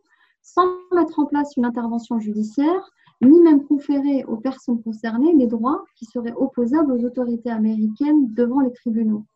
sans 0.42 0.66
mettre 0.92 1.18
en 1.18 1.26
place 1.26 1.56
une 1.56 1.64
intervention 1.66 2.18
judiciaire 2.18 2.90
ni 3.22 3.40
même 3.40 3.64
conférer 3.64 4.24
aux 4.24 4.36
personnes 4.36 4.82
concernées 4.82 5.34
des 5.36 5.46
droits 5.46 5.84
qui 5.96 6.04
seraient 6.06 6.34
opposables 6.36 6.92
aux 6.92 7.04
autorités 7.04 7.50
américaines 7.50 8.32
devant 8.34 8.60
les 8.60 8.72
tribunaux. 8.72 9.26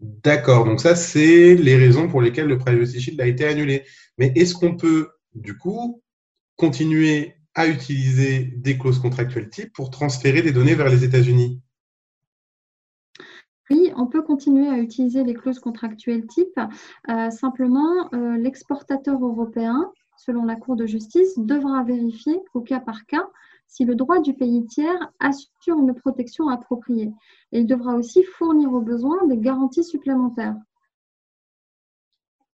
D'accord, 0.00 0.64
donc 0.64 0.80
ça, 0.80 0.96
c'est 0.96 1.54
les 1.54 1.76
raisons 1.76 2.08
pour 2.08 2.22
lesquelles 2.22 2.46
le 2.46 2.58
Privacy 2.58 3.00
Shield 3.00 3.20
a 3.20 3.26
été 3.26 3.44
annulé. 3.44 3.84
Mais 4.16 4.32
est-ce 4.34 4.54
qu'on 4.54 4.76
peut, 4.76 5.10
du 5.34 5.58
coup, 5.58 6.00
continuer 6.56 7.34
à 7.54 7.66
utiliser 7.66 8.44
des 8.56 8.78
clauses 8.78 8.98
contractuelles 8.98 9.50
type 9.50 9.72
pour 9.74 9.90
transférer 9.90 10.40
des 10.40 10.52
données 10.52 10.74
vers 10.74 10.88
les 10.88 11.04
États-Unis? 11.04 11.60
Oui, 13.70 13.92
on 13.96 14.06
peut 14.06 14.22
continuer 14.22 14.68
à 14.68 14.78
utiliser 14.78 15.22
les 15.22 15.34
clauses 15.34 15.60
contractuelles 15.60 16.26
type. 16.26 16.58
Euh, 17.08 17.30
simplement, 17.30 18.12
euh, 18.14 18.36
l'exportateur 18.36 19.22
européen 19.22 19.92
selon 20.20 20.44
la 20.44 20.56
Cour 20.56 20.76
de 20.76 20.86
justice, 20.86 21.38
devra 21.38 21.82
vérifier 21.82 22.38
au 22.52 22.60
cas 22.60 22.80
par 22.80 23.06
cas 23.06 23.26
si 23.66 23.84
le 23.84 23.94
droit 23.94 24.20
du 24.20 24.34
pays 24.34 24.66
tiers 24.66 25.12
assure 25.18 25.78
une 25.78 25.94
protection 25.94 26.48
appropriée. 26.48 27.12
Et 27.52 27.60
il 27.60 27.66
devra 27.66 27.94
aussi 27.94 28.22
fournir 28.22 28.72
au 28.72 28.80
besoin 28.80 29.26
des 29.28 29.38
garanties 29.38 29.84
supplémentaires. 29.84 30.56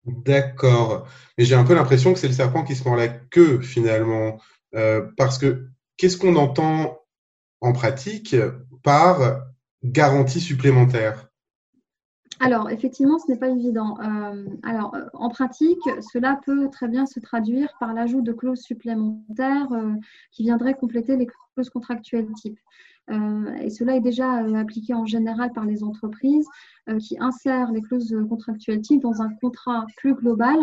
D'accord. 0.05 1.07
Mais 1.39 1.45
j'ai 1.45 1.55
un 1.55 1.65
peu 1.65 1.75
l'impression 1.75 2.13
que 2.13 2.19
c'est 2.19 2.29
le 2.29 2.35
serpent 2.35 2.65
qui 2.65 2.75
se 2.75 2.85
mord 2.85 2.97
la 2.97 3.09
queue 3.09 3.61
finalement. 3.61 4.39
Euh, 4.75 5.09
parce 5.17 5.39
que 5.39 5.69
qu'est-ce 5.97 6.19
qu'on 6.19 6.37
entend 6.37 6.99
en 7.61 7.73
pratique 7.73 8.37
par 8.83 9.41
garantie 9.83 10.41
supplémentaire? 10.41 11.29
Alors, 12.41 12.71
effectivement, 12.71 13.19
ce 13.19 13.31
n'est 13.31 13.39
pas 13.39 13.49
évident. 13.49 13.97
Euh, 14.01 14.45
alors, 14.63 14.95
euh, 14.95 15.07
en 15.15 15.29
pratique, 15.29 15.83
cela 16.13 16.41
peut 16.45 16.69
très 16.71 16.89
bien 16.89 17.07
se 17.07 17.21
traduire 17.21 17.75
par 17.79 17.95
l'ajout 17.95 18.23
de 18.23 18.33
clauses 18.33 18.61
supplémentaires 18.61 19.73
euh, 19.73 19.93
qui 20.33 20.43
viendraient 20.43 20.75
compléter 20.75 21.17
les 21.17 21.27
clauses 21.55 21.71
contractuelles 21.71 22.31
type. 22.33 22.59
Et 23.09 23.71
cela 23.71 23.97
est 23.97 24.01
déjà 24.01 24.33
appliqué 24.57 24.95
en 24.95 25.05
général 25.05 25.53
par 25.53 25.65
les 25.65 25.85
entreprises 25.85 26.47
qui 27.01 27.19
insèrent 27.21 27.71
les 27.71 27.83
clauses 27.83 28.17
contractuelles 28.29 28.81
type 28.81 29.03
dans 29.03 29.21
un 29.21 29.29
contrat 29.41 29.87
plus 29.97 30.15
global 30.15 30.59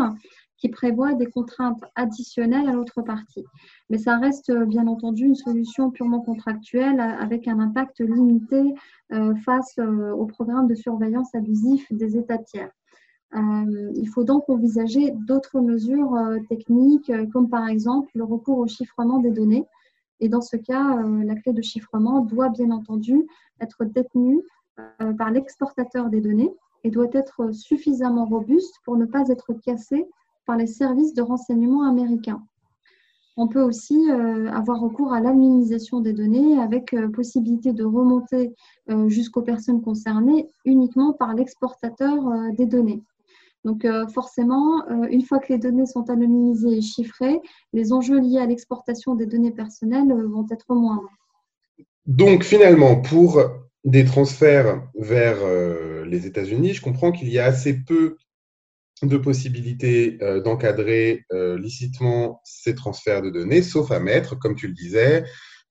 qui 0.62 0.70
prévoit 0.70 1.14
des 1.16 1.26
contraintes 1.26 1.84
additionnelles 1.96 2.70
à 2.70 2.74
l'autre 2.74 3.02
partie. 3.02 3.44
Mais 3.90 3.98
ça 3.98 4.18
reste 4.18 4.52
bien 4.52 4.88
entendu 4.88 5.26
une 5.26 5.36
solution 5.36 5.90
purement 5.90 6.22
contractuelle 6.22 7.00
avec 7.00 7.48
un 7.48 7.60
impact 7.60 8.00
limité 8.00 8.76
euh, 9.12 9.34
face 9.44 9.74
euh, 9.80 10.12
au 10.12 10.26
programme 10.28 10.68
de 10.68 10.76
surveillance 10.76 11.34
abusif 11.34 11.92
des 11.92 12.16
États 12.16 12.38
tiers. 12.38 12.70
Euh, 13.34 13.92
il 13.96 14.08
faut 14.08 14.24
donc 14.24 14.48
envisager 14.50 15.12
d'autres 15.12 15.60
mesures 15.62 16.16
techniques, 16.48 17.12
comme 17.34 17.50
par 17.50 17.68
exemple 17.68 18.12
le 18.14 18.24
recours 18.24 18.60
au 18.60 18.68
chiffrement 18.68 19.20
des 19.20 19.32
données. 19.32 19.66
Et 20.22 20.30
dans 20.30 20.42
ce 20.42 20.56
cas, 20.56 21.02
la 21.24 21.36
clé 21.36 21.52
de 21.52 21.62
chiffrement 21.62 22.22
doit 22.22 22.50
bien 22.50 22.72
entendu 22.72 23.28
être 23.60 23.84
détenue 23.86 24.42
par 25.18 25.32
l'exportateur 25.32 26.10
des 26.10 26.22
données 26.22 26.54
et 26.84 26.92
doit 26.92 27.10
être 27.12 27.52
suffisamment 27.54 28.26
robuste 28.26 28.76
pour 28.86 28.98
ne 28.98 29.06
pas 29.06 29.28
être 29.28 29.54
cassée 29.54 30.08
par 30.46 30.58
les 30.58 30.68
services 30.68 31.14
de 31.14 31.22
renseignement 31.22 31.84
américains. 31.88 32.42
On 33.38 33.48
peut 33.48 33.62
aussi 33.62 34.12
euh, 34.12 34.52
avoir 34.52 34.82
recours 34.82 35.14
à 35.14 35.22
l'anonymisation 35.22 36.02
des 36.02 36.14
données 36.14 36.60
avec 36.60 36.94
euh, 36.94 37.08
possibilité 37.10 37.72
de 37.72 37.86
remonter 37.86 38.54
euh, 38.90 39.08
jusqu'aux 39.08 39.42
personnes 39.42 39.82
concernées 39.82 40.48
uniquement 40.66 41.14
par 41.14 41.34
l'exportateur 41.34 42.20
des 42.58 42.66
données. 42.66 43.02
Donc 43.64 43.86
forcément, 44.14 44.84
une 45.10 45.24
fois 45.24 45.40
que 45.40 45.54
les 45.54 45.60
données 45.60 45.86
sont 45.86 46.10
anonymisées 46.10 46.78
et 46.78 46.82
chiffrées, 46.82 47.40
les 47.74 47.94
enjeux 47.94 48.20
liés 48.20 48.40
à 48.40 48.46
l'exportation 48.46 49.16
des 49.16 49.28
données 49.28 49.52
personnelles 49.52 50.12
vont 50.12 50.48
être 50.50 50.74
moindres. 50.74 51.10
Donc 52.08 52.44
finalement, 52.44 53.00
pour 53.00 53.40
des 53.84 54.06
transferts 54.06 54.82
vers 54.96 55.38
les 56.06 56.26
États-Unis, 56.26 56.74
je 56.74 56.82
comprends 56.82 57.12
qu'il 57.12 57.30
y 57.30 57.38
a 57.38 57.46
assez 57.46 57.84
peu 57.84 58.18
de 59.04 59.18
possibilités 59.18 60.18
d'encadrer 60.44 61.26
licitement 61.32 62.42
ces 62.44 62.74
transferts 62.74 63.22
de 63.22 63.30
données, 63.30 63.62
sauf 63.62 63.92
à 63.92 64.00
mettre, 64.00 64.38
comme 64.38 64.56
tu 64.56 64.68
le 64.68 64.74
disais, 64.74 65.24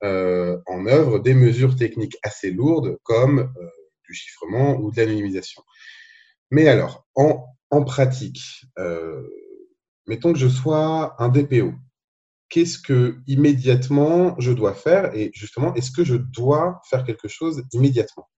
en 0.03 0.87
œuvre 0.87 1.19
des 1.19 1.35
mesures 1.35 1.75
techniques 1.77 2.17
assez 2.23 2.53
lourdes 2.53 2.99
comme 3.03 3.53
du 4.09 4.15
chiffrement 4.15 4.77
ou 4.77 4.93
de 4.93 4.97
l'anonymisation. 4.97 5.63
Mais 6.51 6.69
alors, 6.69 7.07
en, 7.15 7.47
en 7.71 7.85
pratique, 7.85 8.67
mettons 10.07 10.33
que 10.33 10.39
je 10.39 10.49
sois 10.49 11.15
un 11.23 11.29
DPO, 11.29 11.73
qu'est-ce 12.51 12.79
que 12.79 13.19
immédiatement 13.27 14.35
je 14.39 14.53
dois 14.53 14.75
faire 14.75 15.15
et 15.15 15.31
justement, 15.33 15.73
est-ce 15.75 15.91
que 15.91 16.05
je 16.05 16.17
dois 16.17 16.81
faire 16.91 17.05
quelque 17.05 17.29
chose 17.29 17.63
immédiatement? 17.73 18.29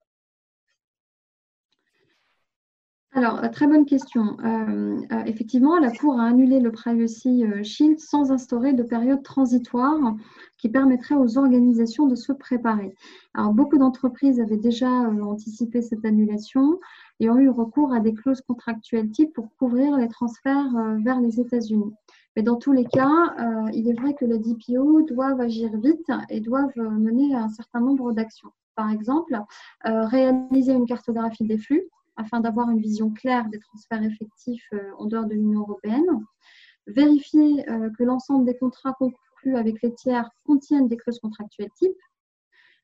Alors, 3.14 3.44
euh, 3.44 3.48
très 3.48 3.66
bonne 3.66 3.84
question. 3.84 4.38
Euh, 4.42 4.96
euh, 5.12 5.24
effectivement, 5.26 5.78
la 5.78 5.90
Cour 5.90 6.18
a 6.18 6.24
annulé 6.24 6.60
le 6.60 6.72
Privacy 6.72 7.44
Shield 7.62 7.98
sans 7.98 8.32
instaurer 8.32 8.72
de 8.72 8.82
période 8.82 9.22
transitoire 9.22 10.14
qui 10.56 10.70
permettrait 10.70 11.16
aux 11.16 11.36
organisations 11.36 12.06
de 12.06 12.14
se 12.14 12.32
préparer. 12.32 12.94
Alors, 13.34 13.52
beaucoup 13.52 13.76
d'entreprises 13.76 14.40
avaient 14.40 14.56
déjà 14.56 14.88
anticipé 14.88 15.82
cette 15.82 16.06
annulation 16.06 16.80
et 17.22 17.30
ont 17.30 17.38
eu 17.38 17.48
recours 17.48 17.94
à 17.94 18.00
des 18.00 18.12
clauses 18.12 18.42
contractuelles 18.42 19.10
type 19.10 19.32
pour 19.32 19.48
couvrir 19.56 19.96
les 19.96 20.08
transferts 20.08 20.72
vers 21.04 21.20
les 21.20 21.40
États-Unis. 21.40 21.94
Mais 22.36 22.42
dans 22.42 22.56
tous 22.56 22.72
les 22.72 22.84
cas, 22.84 23.34
il 23.72 23.88
est 23.88 23.98
vrai 23.98 24.14
que 24.14 24.24
les 24.24 24.38
DPO 24.38 25.02
doivent 25.02 25.40
agir 25.40 25.70
vite 25.76 26.10
et 26.28 26.40
doivent 26.40 26.76
mener 26.76 27.34
un 27.34 27.48
certain 27.48 27.80
nombre 27.80 28.12
d'actions. 28.12 28.50
Par 28.74 28.90
exemple, 28.90 29.38
réaliser 29.84 30.72
une 30.72 30.86
cartographie 30.86 31.44
des 31.44 31.58
flux 31.58 31.88
afin 32.16 32.40
d'avoir 32.40 32.70
une 32.70 32.80
vision 32.80 33.10
claire 33.10 33.48
des 33.48 33.58
transferts 33.58 34.02
effectifs 34.02 34.66
euh, 34.74 34.92
en 34.98 35.06
dehors 35.06 35.26
de 35.26 35.34
l'Union 35.34 35.60
européenne, 35.60 36.06
vérifier 36.86 37.68
euh, 37.70 37.90
que 37.98 38.04
l'ensemble 38.04 38.44
des 38.44 38.56
contrats 38.56 38.94
conclus 38.94 39.56
avec 39.56 39.82
les 39.82 39.94
tiers 39.94 40.28
contiennent 40.44 40.88
des 40.88 40.96
clauses 40.96 41.20
contractuelles 41.20 41.70
types, 41.76 41.96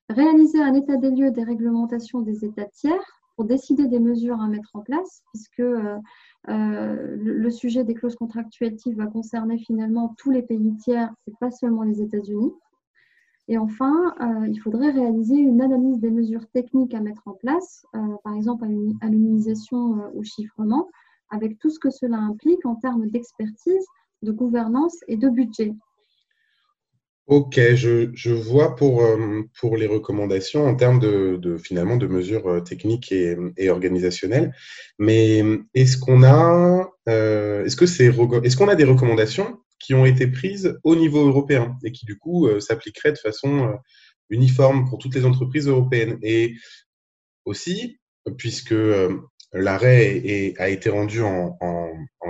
réaliser 0.09 0.61
un 0.61 0.73
état 0.73 0.97
des 0.97 1.11
lieux 1.11 1.31
des 1.31 1.43
réglementations 1.43 2.21
des 2.21 2.43
États 2.43 2.65
tiers 2.65 3.18
pour 3.39 3.47
décider 3.47 3.87
des 3.87 4.01
mesures 4.01 4.41
à 4.41 4.49
mettre 4.49 4.71
en 4.73 4.81
place, 4.81 5.23
puisque 5.31 5.61
euh, 5.61 5.95
le, 6.45 7.49
sujet 7.49 7.85
des 7.85 7.93
clauses 7.93 8.17
contractuelles 8.17 8.75
types 8.75 8.97
va 8.97 9.07
concerner 9.07 9.57
finalement 9.57 10.13
tous 10.17 10.29
les 10.29 10.41
pays 10.41 10.75
tiers, 10.75 11.09
ce 11.23 11.29
n'est 11.29 11.37
pas 11.39 11.49
seulement 11.49 11.83
les 11.83 12.01
États-Unis. 12.01 12.51
Et 13.47 13.57
enfin, 13.57 14.13
euh, 14.19 14.45
il 14.45 14.59
faudrait 14.59 14.91
réaliser 14.91 15.37
une 15.37 15.61
analyse 15.61 15.99
des 15.99 16.11
mesures 16.11 16.49
techniques 16.49 16.93
à 16.93 16.99
mettre 16.99 17.21
en 17.27 17.31
place, 17.31 17.85
euh, 17.95 17.99
par 18.25 18.35
exemple 18.35 18.65
anonymisation 18.99 20.01
euh, 20.01 20.09
ou 20.15 20.23
chiffrement, 20.25 20.89
avec 21.29 21.59
tout 21.59 21.69
ce 21.69 21.79
que 21.79 21.89
cela 21.89 22.17
implique 22.17 22.65
en 22.65 22.75
termes 22.75 23.07
d'expertise, 23.07 23.85
de 24.21 24.33
gouvernance 24.33 24.97
et 25.07 25.15
de 25.15 25.29
budget. 25.29 25.73
Ok, 27.29 27.59
je, 27.75 28.31
vois 28.31 28.75
pour, 28.75 29.03
pour 29.59 29.77
les 29.77 29.85
recommandations 29.85 30.65
en 30.65 30.75
termes 30.75 30.99
de, 30.99 31.57
finalement 31.57 31.95
de 31.95 32.07
mesures 32.07 32.63
techniques 32.63 33.11
et, 33.11 33.37
et 33.55 33.69
organisationnelles. 33.69 34.51
Mais 34.97 35.43
est-ce 35.75 35.97
qu'on 35.97 36.23
a 36.23 36.89
est-ce 37.05 37.75
que 37.75 37.85
c'est 37.85 38.07
est-ce 38.07 38.57
qu'on 38.57 38.67
a 38.67 38.75
des 38.75 38.83
recommandations 38.83 39.59
qui 39.79 39.93
ont 39.93 40.05
été 40.05 40.27
prises 40.27 40.77
au 40.83 40.95
niveau 40.95 41.27
européen 41.27 41.77
et 41.83 41.91
qui, 41.91 42.05
du 42.05 42.17
coup, 42.17 42.47
euh, 42.47 42.59
s'appliqueraient 42.59 43.13
de 43.13 43.17
façon 43.17 43.67
euh, 43.67 43.75
uniforme 44.29 44.87
pour 44.87 44.99
toutes 44.99 45.15
les 45.15 45.25
entreprises 45.25 45.67
européennes? 45.67 46.19
Et 46.21 46.55
aussi, 47.45 47.99
puisque 48.37 48.73
euh, 48.73 49.17
l'arrêt 49.53 50.53
a 50.59 50.69
été 50.69 50.89
rendu 50.89 51.21
en, 51.21 51.57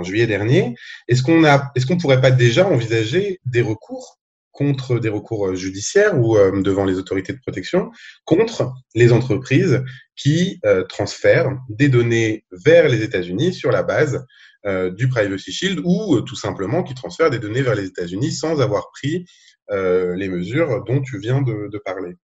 juillet 0.02 0.26
dernier, 0.26 0.74
est-ce 1.08 1.22
qu'on 1.22 1.44
a, 1.44 1.70
est-ce 1.74 1.84
qu'on 1.84 1.98
pourrait 1.98 2.22
pas 2.22 2.30
déjà 2.30 2.66
envisager 2.66 3.38
des 3.44 3.60
recours 3.60 4.19
contre 4.52 4.98
des 4.98 5.08
recours 5.08 5.54
judiciaires 5.54 6.18
ou 6.18 6.36
devant 6.62 6.84
les 6.84 6.98
autorités 6.98 7.32
de 7.32 7.38
protection 7.38 7.90
contre 8.24 8.72
les 8.94 9.12
entreprises 9.12 9.82
qui 10.16 10.60
transfèrent 10.88 11.56
des 11.68 11.88
données 11.88 12.44
vers 12.50 12.88
les 12.88 13.02
États-Unis 13.02 13.54
sur 13.54 13.70
la 13.70 13.82
base 13.82 14.26
euh, 14.66 14.90
du 14.90 15.08
Privacy 15.08 15.52
Shield 15.52 15.80
ou 15.84 16.16
euh, 16.16 16.20
tout 16.20 16.36
simplement 16.36 16.82
qui 16.82 16.94
transfère 16.94 17.30
des 17.30 17.38
données 17.38 17.62
vers 17.62 17.74
les 17.74 17.86
États-Unis 17.86 18.30
sans 18.30 18.60
avoir 18.60 18.90
pris 18.90 19.24
euh, 19.70 20.14
les 20.16 20.28
mesures 20.28 20.84
dont 20.84 21.00
tu 21.00 21.18
viens 21.18 21.40
de 21.40 21.78
parler. 21.82 22.16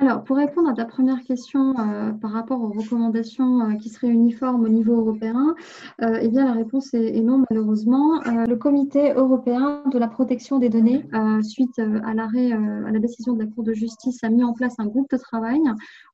Alors, 0.00 0.24
pour 0.24 0.36
répondre 0.36 0.68
à 0.68 0.74
ta 0.74 0.84
première 0.86 1.22
question 1.22 1.72
euh, 1.78 2.10
par 2.10 2.32
rapport 2.32 2.60
aux 2.60 2.70
recommandations 2.70 3.60
euh, 3.60 3.74
qui 3.76 3.90
seraient 3.90 4.08
uniformes 4.08 4.64
au 4.64 4.68
niveau 4.68 4.96
européen, 4.96 5.54
euh, 6.02 6.18
eh 6.20 6.28
bien, 6.28 6.44
la 6.44 6.52
réponse 6.52 6.92
est, 6.94 7.20
non, 7.20 7.44
malheureusement. 7.48 8.20
le 8.24 8.56
Comité 8.56 9.12
européen 9.12 9.82
de 9.92 9.98
la 9.98 10.08
protection 10.08 10.58
des 10.58 10.68
données, 10.68 11.06
suite 11.42 11.78
à 11.78 12.14
l'arrêt, 12.14 12.52
à 12.52 12.90
la 12.90 12.98
décision 12.98 13.34
de 13.34 13.38
la 13.40 13.46
Cour 13.46 13.62
de 13.62 13.72
justice, 13.72 14.24
a 14.24 14.30
mis 14.30 14.42
en 14.42 14.52
place 14.52 14.74
un 14.78 14.86
groupe 14.86 15.10
de 15.10 15.16
travail 15.16 15.60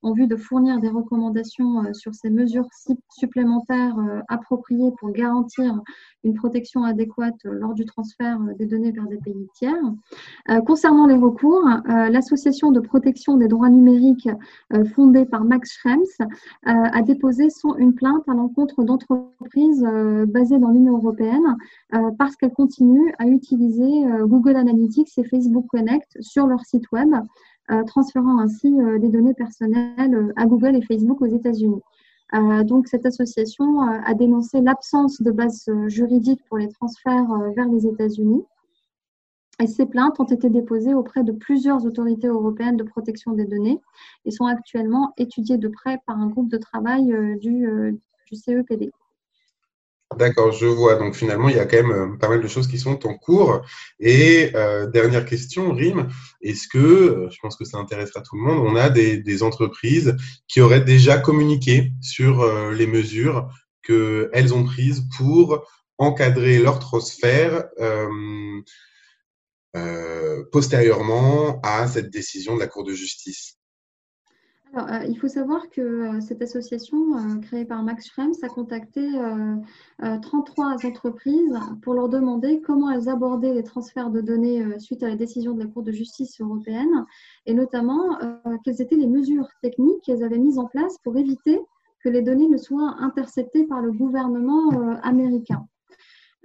en 0.02 0.12
vue 0.12 0.26
de 0.26 0.36
fournir 0.36 0.80
des 0.80 0.88
recommandations 0.88 1.92
sur 1.92 2.14
ces 2.14 2.30
mesures 2.30 2.68
supplémentaires 3.08 3.96
appropriées 4.28 4.92
pour 4.98 5.10
garantir 5.12 5.80
une 6.24 6.34
protection 6.34 6.84
adéquate 6.84 7.38
lors 7.44 7.74
du 7.74 7.84
transfert 7.84 8.38
des 8.58 8.66
données 8.66 8.92
vers 8.92 9.06
des 9.06 9.18
pays 9.18 9.48
tiers. 9.54 9.82
concernant 10.66 11.06
les 11.06 11.16
recours, 11.16 11.68
l'Association 11.86 12.72
de 12.72 12.80
protection 12.80 13.36
des 13.36 13.48
droits 13.48 13.69
numérique 13.70 14.28
euh, 14.72 14.84
fondée 14.84 15.24
par 15.24 15.44
Max 15.44 15.72
Schrems 15.72 16.00
euh, 16.20 16.28
a 16.64 17.02
déposé 17.02 17.48
une 17.78 17.94
plainte 17.94 18.28
à 18.28 18.34
l'encontre 18.34 18.82
d'entreprises 18.84 19.84
euh, 19.86 20.26
basées 20.26 20.58
dans 20.58 20.70
l'Union 20.70 20.96
européenne 20.96 21.56
parce 22.18 22.36
qu'elles 22.36 22.52
continuent 22.52 23.12
à 23.18 23.26
utiliser 23.26 24.04
Google 24.22 24.56
Analytics 24.56 25.10
et 25.18 25.24
Facebook 25.24 25.66
Connect 25.68 26.16
sur 26.20 26.46
leur 26.46 26.64
site 26.64 26.84
web, 26.92 27.10
transférant 27.86 28.38
ainsi 28.38 28.72
des 29.00 29.08
données 29.08 29.34
personnelles 29.34 30.32
à 30.36 30.46
Google 30.46 30.76
et 30.76 30.82
Facebook 30.82 31.20
aux 31.20 31.26
États-Unis. 31.26 31.80
donc, 32.64 32.86
cette 32.86 33.06
association 33.06 33.80
a 33.80 34.14
dénoncé 34.14 34.60
l'absence 34.60 35.20
de 35.20 35.30
base 35.30 35.68
juridique 35.86 36.42
pour 36.48 36.58
les 36.58 36.68
transferts 36.68 37.28
vers 37.56 37.68
les 37.68 37.86
États-Unis 37.86 38.44
et 39.60 39.66
ces 39.66 39.86
plaintes 39.86 40.18
ont 40.18 40.24
été 40.24 40.48
déposées 40.48 40.94
auprès 40.94 41.22
de 41.22 41.32
plusieurs 41.32 41.84
autorités 41.84 42.28
européennes 42.28 42.76
de 42.76 42.82
protection 42.82 43.32
des 43.32 43.44
données 43.44 43.78
et 44.24 44.30
sont 44.30 44.46
actuellement 44.46 45.12
étudiées 45.18 45.58
de 45.58 45.68
près 45.68 45.98
par 46.06 46.18
un 46.18 46.28
groupe 46.28 46.50
de 46.50 46.56
travail 46.56 47.12
euh, 47.12 47.36
du, 47.36 47.66
euh, 47.66 47.92
CEPD. 48.32 48.90
D'accord, 50.16 50.50
je 50.52 50.66
vois. 50.66 50.96
Donc 50.96 51.14
finalement, 51.14 51.48
il 51.48 51.56
y 51.56 51.60
a 51.60 51.66
quand 51.66 51.76
même 51.76 51.92
euh, 51.92 52.16
pas 52.16 52.28
mal 52.28 52.40
de 52.40 52.48
choses 52.48 52.66
qui 52.66 52.78
sont 52.78 53.06
en 53.06 53.14
cours. 53.14 53.60
Et 54.00 54.52
dernière 54.92 55.24
question, 55.24 55.72
Rim, 55.72 56.08
est-ce 56.40 56.66
que, 56.66 57.28
je 57.30 57.38
pense 57.42 57.56
que 57.56 57.64
ça 57.64 57.78
intéressera 57.78 58.22
tout 58.22 58.36
le 58.36 58.42
monde, 58.42 58.66
on 58.66 58.76
a 58.76 58.88
des, 58.88 59.42
entreprises 59.42 60.16
qui 60.48 60.60
auraient 60.60 60.84
déjà 60.84 61.18
communiqué 61.18 61.92
sur 62.00 62.44
les 62.72 62.86
mesures 62.86 63.48
qu'elles 63.82 64.54
ont 64.54 64.64
prises 64.64 65.04
pour 65.16 65.64
encadrer 65.98 66.58
leur 66.58 66.78
transfert 66.78 67.64
postérieurement 70.52 71.60
à 71.62 71.86
cette 71.86 72.10
décision 72.10 72.54
de 72.54 72.60
la 72.60 72.66
Cour 72.66 72.84
de 72.84 72.92
justice 72.92 73.60
alors, 74.72 74.88
euh, 74.88 75.04
il 75.08 75.18
faut 75.18 75.28
savoir 75.28 75.68
que 75.68 75.80
euh, 75.80 76.20
cette 76.20 76.42
association 76.42 77.40
créée 77.40 77.64
par 77.64 77.82
Max 77.82 78.06
Schrems 78.06 78.34
a 78.42 78.48
contacté 78.48 79.08
33 79.98 80.86
entreprises 80.86 81.58
pour 81.82 81.94
leur 81.94 82.08
demander 82.08 82.60
comment 82.60 82.90
elles 82.90 83.08
abordaient 83.08 83.54
les 83.54 83.64
transferts 83.64 84.10
de 84.10 84.20
données 84.20 84.78
suite 84.78 85.02
à 85.02 85.08
la 85.08 85.16
décision 85.16 85.54
de 85.54 85.60
la 85.60 85.66
Cour 85.66 85.82
de 85.82 85.92
justice 85.92 86.40
européenne 86.40 87.04
et 87.46 87.54
notamment 87.54 88.18
quelles 88.64 88.80
étaient 88.80 88.96
les 88.96 89.06
mesures 89.06 89.48
techniques 89.62 90.02
qu'elles 90.04 90.22
avaient 90.22 90.38
mises 90.38 90.58
en 90.58 90.66
place 90.66 90.96
pour 91.02 91.16
éviter 91.16 91.60
que 92.02 92.08
les 92.08 92.22
données 92.22 92.48
ne 92.48 92.56
soient 92.56 92.96
interceptées 93.00 93.66
par 93.66 93.82
le 93.82 93.92
gouvernement 93.92 94.98
américain. 95.02 95.66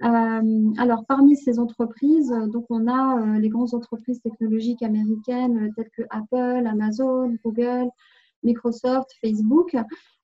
Euh, 0.02 0.72
alors, 0.76 1.06
parmi 1.06 1.36
ces 1.36 1.58
entreprises, 1.58 2.32
donc 2.48 2.66
on 2.68 2.86
a 2.86 3.18
euh, 3.18 3.38
les 3.38 3.48
grandes 3.48 3.72
entreprises 3.72 4.20
technologiques 4.20 4.82
américaines 4.82 5.68
euh, 5.68 5.70
telles 5.74 5.90
que 5.90 6.02
Apple, 6.10 6.66
Amazon, 6.66 7.34
Google, 7.42 7.88
Microsoft, 8.42 9.10
Facebook, 9.22 9.76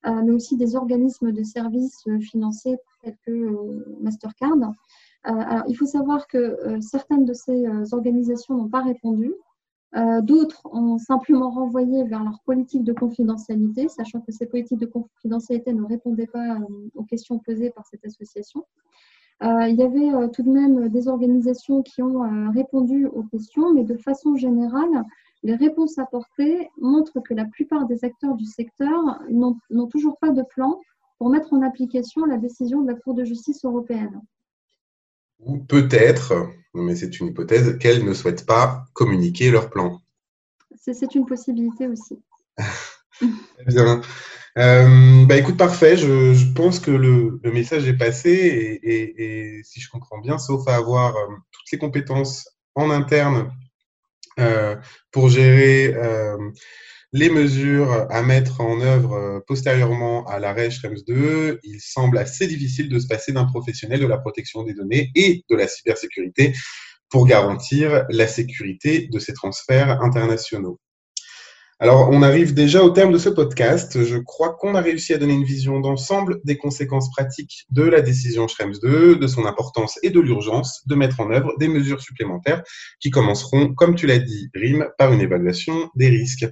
mais 0.05 0.31
aussi 0.31 0.57
des 0.57 0.77
organismes 0.77 1.33
de 1.33 1.43
services 1.43 2.05
financiers 2.21 2.77
tels 3.03 3.17
que 3.25 3.83
Mastercard. 4.01 4.53
alors, 5.25 5.65
il 5.67 5.75
faut 5.77 5.87
savoir 5.87 6.29
que 6.29 6.57
certaines 6.81 7.25
de 7.25 7.33
ces 7.33 7.65
organisations 7.93 8.55
n'ont 8.57 8.69
pas 8.69 8.83
répondu. 8.83 9.33
D'autres 10.23 10.61
ont 10.71 10.99
simplement 10.99 11.51
renvoyé 11.51 12.05
vers 12.05 12.23
leur 12.23 12.41
politique 12.45 12.85
de 12.85 12.93
confidentialité, 12.93 13.89
sachant 13.89 14.21
que 14.21 14.31
ces 14.31 14.47
politiques 14.47 14.79
de 14.79 14.87
confidentialité 14.87 15.73
ne 15.73 15.83
répondaient 15.83 16.29
pas 16.29 16.59
aux 16.95 17.05
questions 17.05 17.39
posées 17.41 17.71
par 17.71 17.87
cette 17.87 18.05
association. 18.05 18.65
Euh, 19.43 19.67
il 19.67 19.77
y 19.77 19.83
avait 19.83 20.15
euh, 20.15 20.29
tout 20.29 20.43
de 20.43 20.51
même 20.51 20.89
des 20.89 21.09
organisations 21.09 21.83
qui 21.83 22.01
ont 22.01 22.23
euh, 22.23 22.51
répondu 22.51 23.07
aux 23.07 23.25
questions, 23.25 23.75
mais 23.75 23.85
de 23.85 23.97
façon 23.97 24.37
générale, 24.37 25.05
Les 25.43 25.57
réponses 25.57 25.99
apportées 25.99 26.69
montrent 26.79 27.21
que 27.21 27.35
la 27.35 27.45
plupart 27.45 27.87
des 27.87 28.05
acteurs 28.05 28.37
du 28.37 28.45
secteur 28.45 29.21
n'ont 29.29 29.87
toujours 29.89 30.17
pas 30.21 30.31
de 30.31 30.43
plan 30.43 30.81
pour 31.19 31.31
mettre 31.31 31.53
en 31.53 31.63
application 31.63 32.25
la 32.25 32.37
décision 32.39 32.83
de 32.83 32.93
la 32.93 32.95
Cour 32.95 33.15
de 33.15 33.25
justice 33.25 33.65
européenne. 33.65 34.21
Ou 35.41 35.59
peut-être, 35.59 36.33
mais 36.75 36.95
c'est 36.95 37.19
une 37.19 37.29
hypothèse, 37.29 37.77
qu'elles 37.79 38.05
ne 38.05 38.15
souhaitent 38.15 38.47
pas 38.47 38.85
communiquer 38.93 39.51
leur 39.51 39.69
plan. 39.69 40.01
C'est 40.77 41.15
une 41.17 41.27
possibilité 41.27 41.89
aussi. 41.89 42.23
bien. 43.67 44.01
Euh, 44.59 45.25
bah 45.25 45.37
écoute, 45.37 45.57
parfait. 45.57 45.97
Je, 45.97 46.53
pense 46.53 46.79
que 46.79 46.91
le, 46.91 47.41
message 47.45 47.89
est 47.89 47.97
passé 47.97 48.81
et, 48.83 49.61
si 49.65 49.81
je 49.81 49.89
comprends 49.89 50.19
bien, 50.19 50.39
sauf 50.39 50.67
à 50.69 50.77
avoir 50.77 51.17
euh, 51.17 51.27
toutes 51.51 51.73
les 51.73 51.79
compétences 51.79 52.49
en 52.75 52.91
interne 52.91 53.53
euh, 54.39 54.77
pour 55.11 55.29
gérer 55.29 55.95
les 57.15 57.29
mesures 57.29 58.07
à 58.11 58.23
mettre 58.23 58.63
en 58.63 58.81
œuvre 58.81 59.45
postérieurement 59.47 60.25
à 60.27 60.39
l'arrêt 60.39 60.71
Schrems 60.71 61.03
2, 61.07 61.61
il 61.63 61.81
semble 61.81 62.17
assez 62.17 62.47
difficile 62.47 62.89
de 62.89 62.99
se 62.99 63.07
passer 63.07 63.33
d'un 63.33 63.45
professionnel 63.45 64.01
de 64.01 64.07
la 64.07 64.17
protection 64.17 64.63
des 64.63 64.73
données 64.73 65.11
et 65.15 65.45
de 65.51 65.57
la 65.57 65.69
cybersécurité 65.69 66.55
pour 67.11 67.27
garantir 67.27 68.07
la 68.09 68.27
sécurité 68.27 69.09
de 69.13 69.19
ces 69.19 69.35
transferts 69.35 70.01
internationaux. 70.01 70.81
Alors, 71.83 72.09
on 72.12 72.23
arrive 72.23 72.55
déjà 72.55 72.85
au 72.85 72.90
terme 72.90 73.11
de 73.11 73.18
ce 73.18 73.29
podcast. 73.29 74.05
Je 74.05 74.16
crois 74.16 74.51
qu'on 74.51 74.77
a 74.77 74.81
réussi 74.81 75.14
à 75.14 75.18
donner 75.18 75.35
une 75.35 75.42
vision 75.42 75.81
d'ensemble 75.81 76.40
des 76.45 76.57
conséquences 76.57 77.11
pratiques 77.11 77.66
de 77.73 77.83
la 77.83 78.03
décision 78.03 78.47
Schrems 78.47 78.77
2, 78.81 79.16
de 79.16 79.27
son 79.27 79.47
importance 79.47 79.99
et 80.05 80.11
de 80.11 80.21
l'urgence 80.21 80.87
de 80.87 80.95
mettre 80.95 81.18
en 81.18 81.33
œuvre 81.33 81.55
des 81.59 81.66
mesures 81.66 82.01
supplémentaires 82.01 82.62
qui 83.01 83.11
commenceront, 83.11 83.75
comme 83.75 83.97
tu 83.97 84.07
l'as 84.07 84.21
dit, 84.21 84.49
Rim, 84.55 84.87
par 84.97 85.12
une 85.12 85.21
évaluation 85.21 85.90
des 85.97 86.09
risques. 86.09 86.47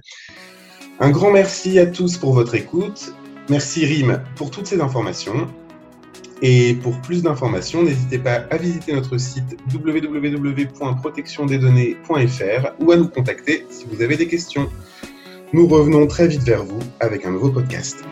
Un 0.99 1.11
grand 1.11 1.31
merci 1.31 1.79
à 1.79 1.85
tous 1.85 2.17
pour 2.17 2.33
votre 2.33 2.55
écoute. 2.55 3.13
Merci 3.49 3.85
Rim 3.85 4.21
pour 4.35 4.51
toutes 4.51 4.67
ces 4.67 4.81
informations. 4.81 5.47
Et 6.41 6.73
pour 6.73 6.99
plus 6.99 7.23
d'informations, 7.23 7.83
n'hésitez 7.83 8.17
pas 8.17 8.47
à 8.49 8.57
visiter 8.57 8.91
notre 8.91 9.17
site 9.17 9.55
www.protectiondesdonnées.fr 9.73 12.67
ou 12.79 12.91
à 12.91 12.97
nous 12.97 13.07
contacter 13.07 13.65
si 13.69 13.85
vous 13.89 14.01
avez 14.01 14.17
des 14.17 14.27
questions. 14.27 14.69
Nous 15.53 15.67
revenons 15.67 16.07
très 16.07 16.29
vite 16.29 16.43
vers 16.43 16.63
vous 16.63 16.79
avec 17.01 17.25
un 17.25 17.31
nouveau 17.31 17.49
podcast. 17.49 18.05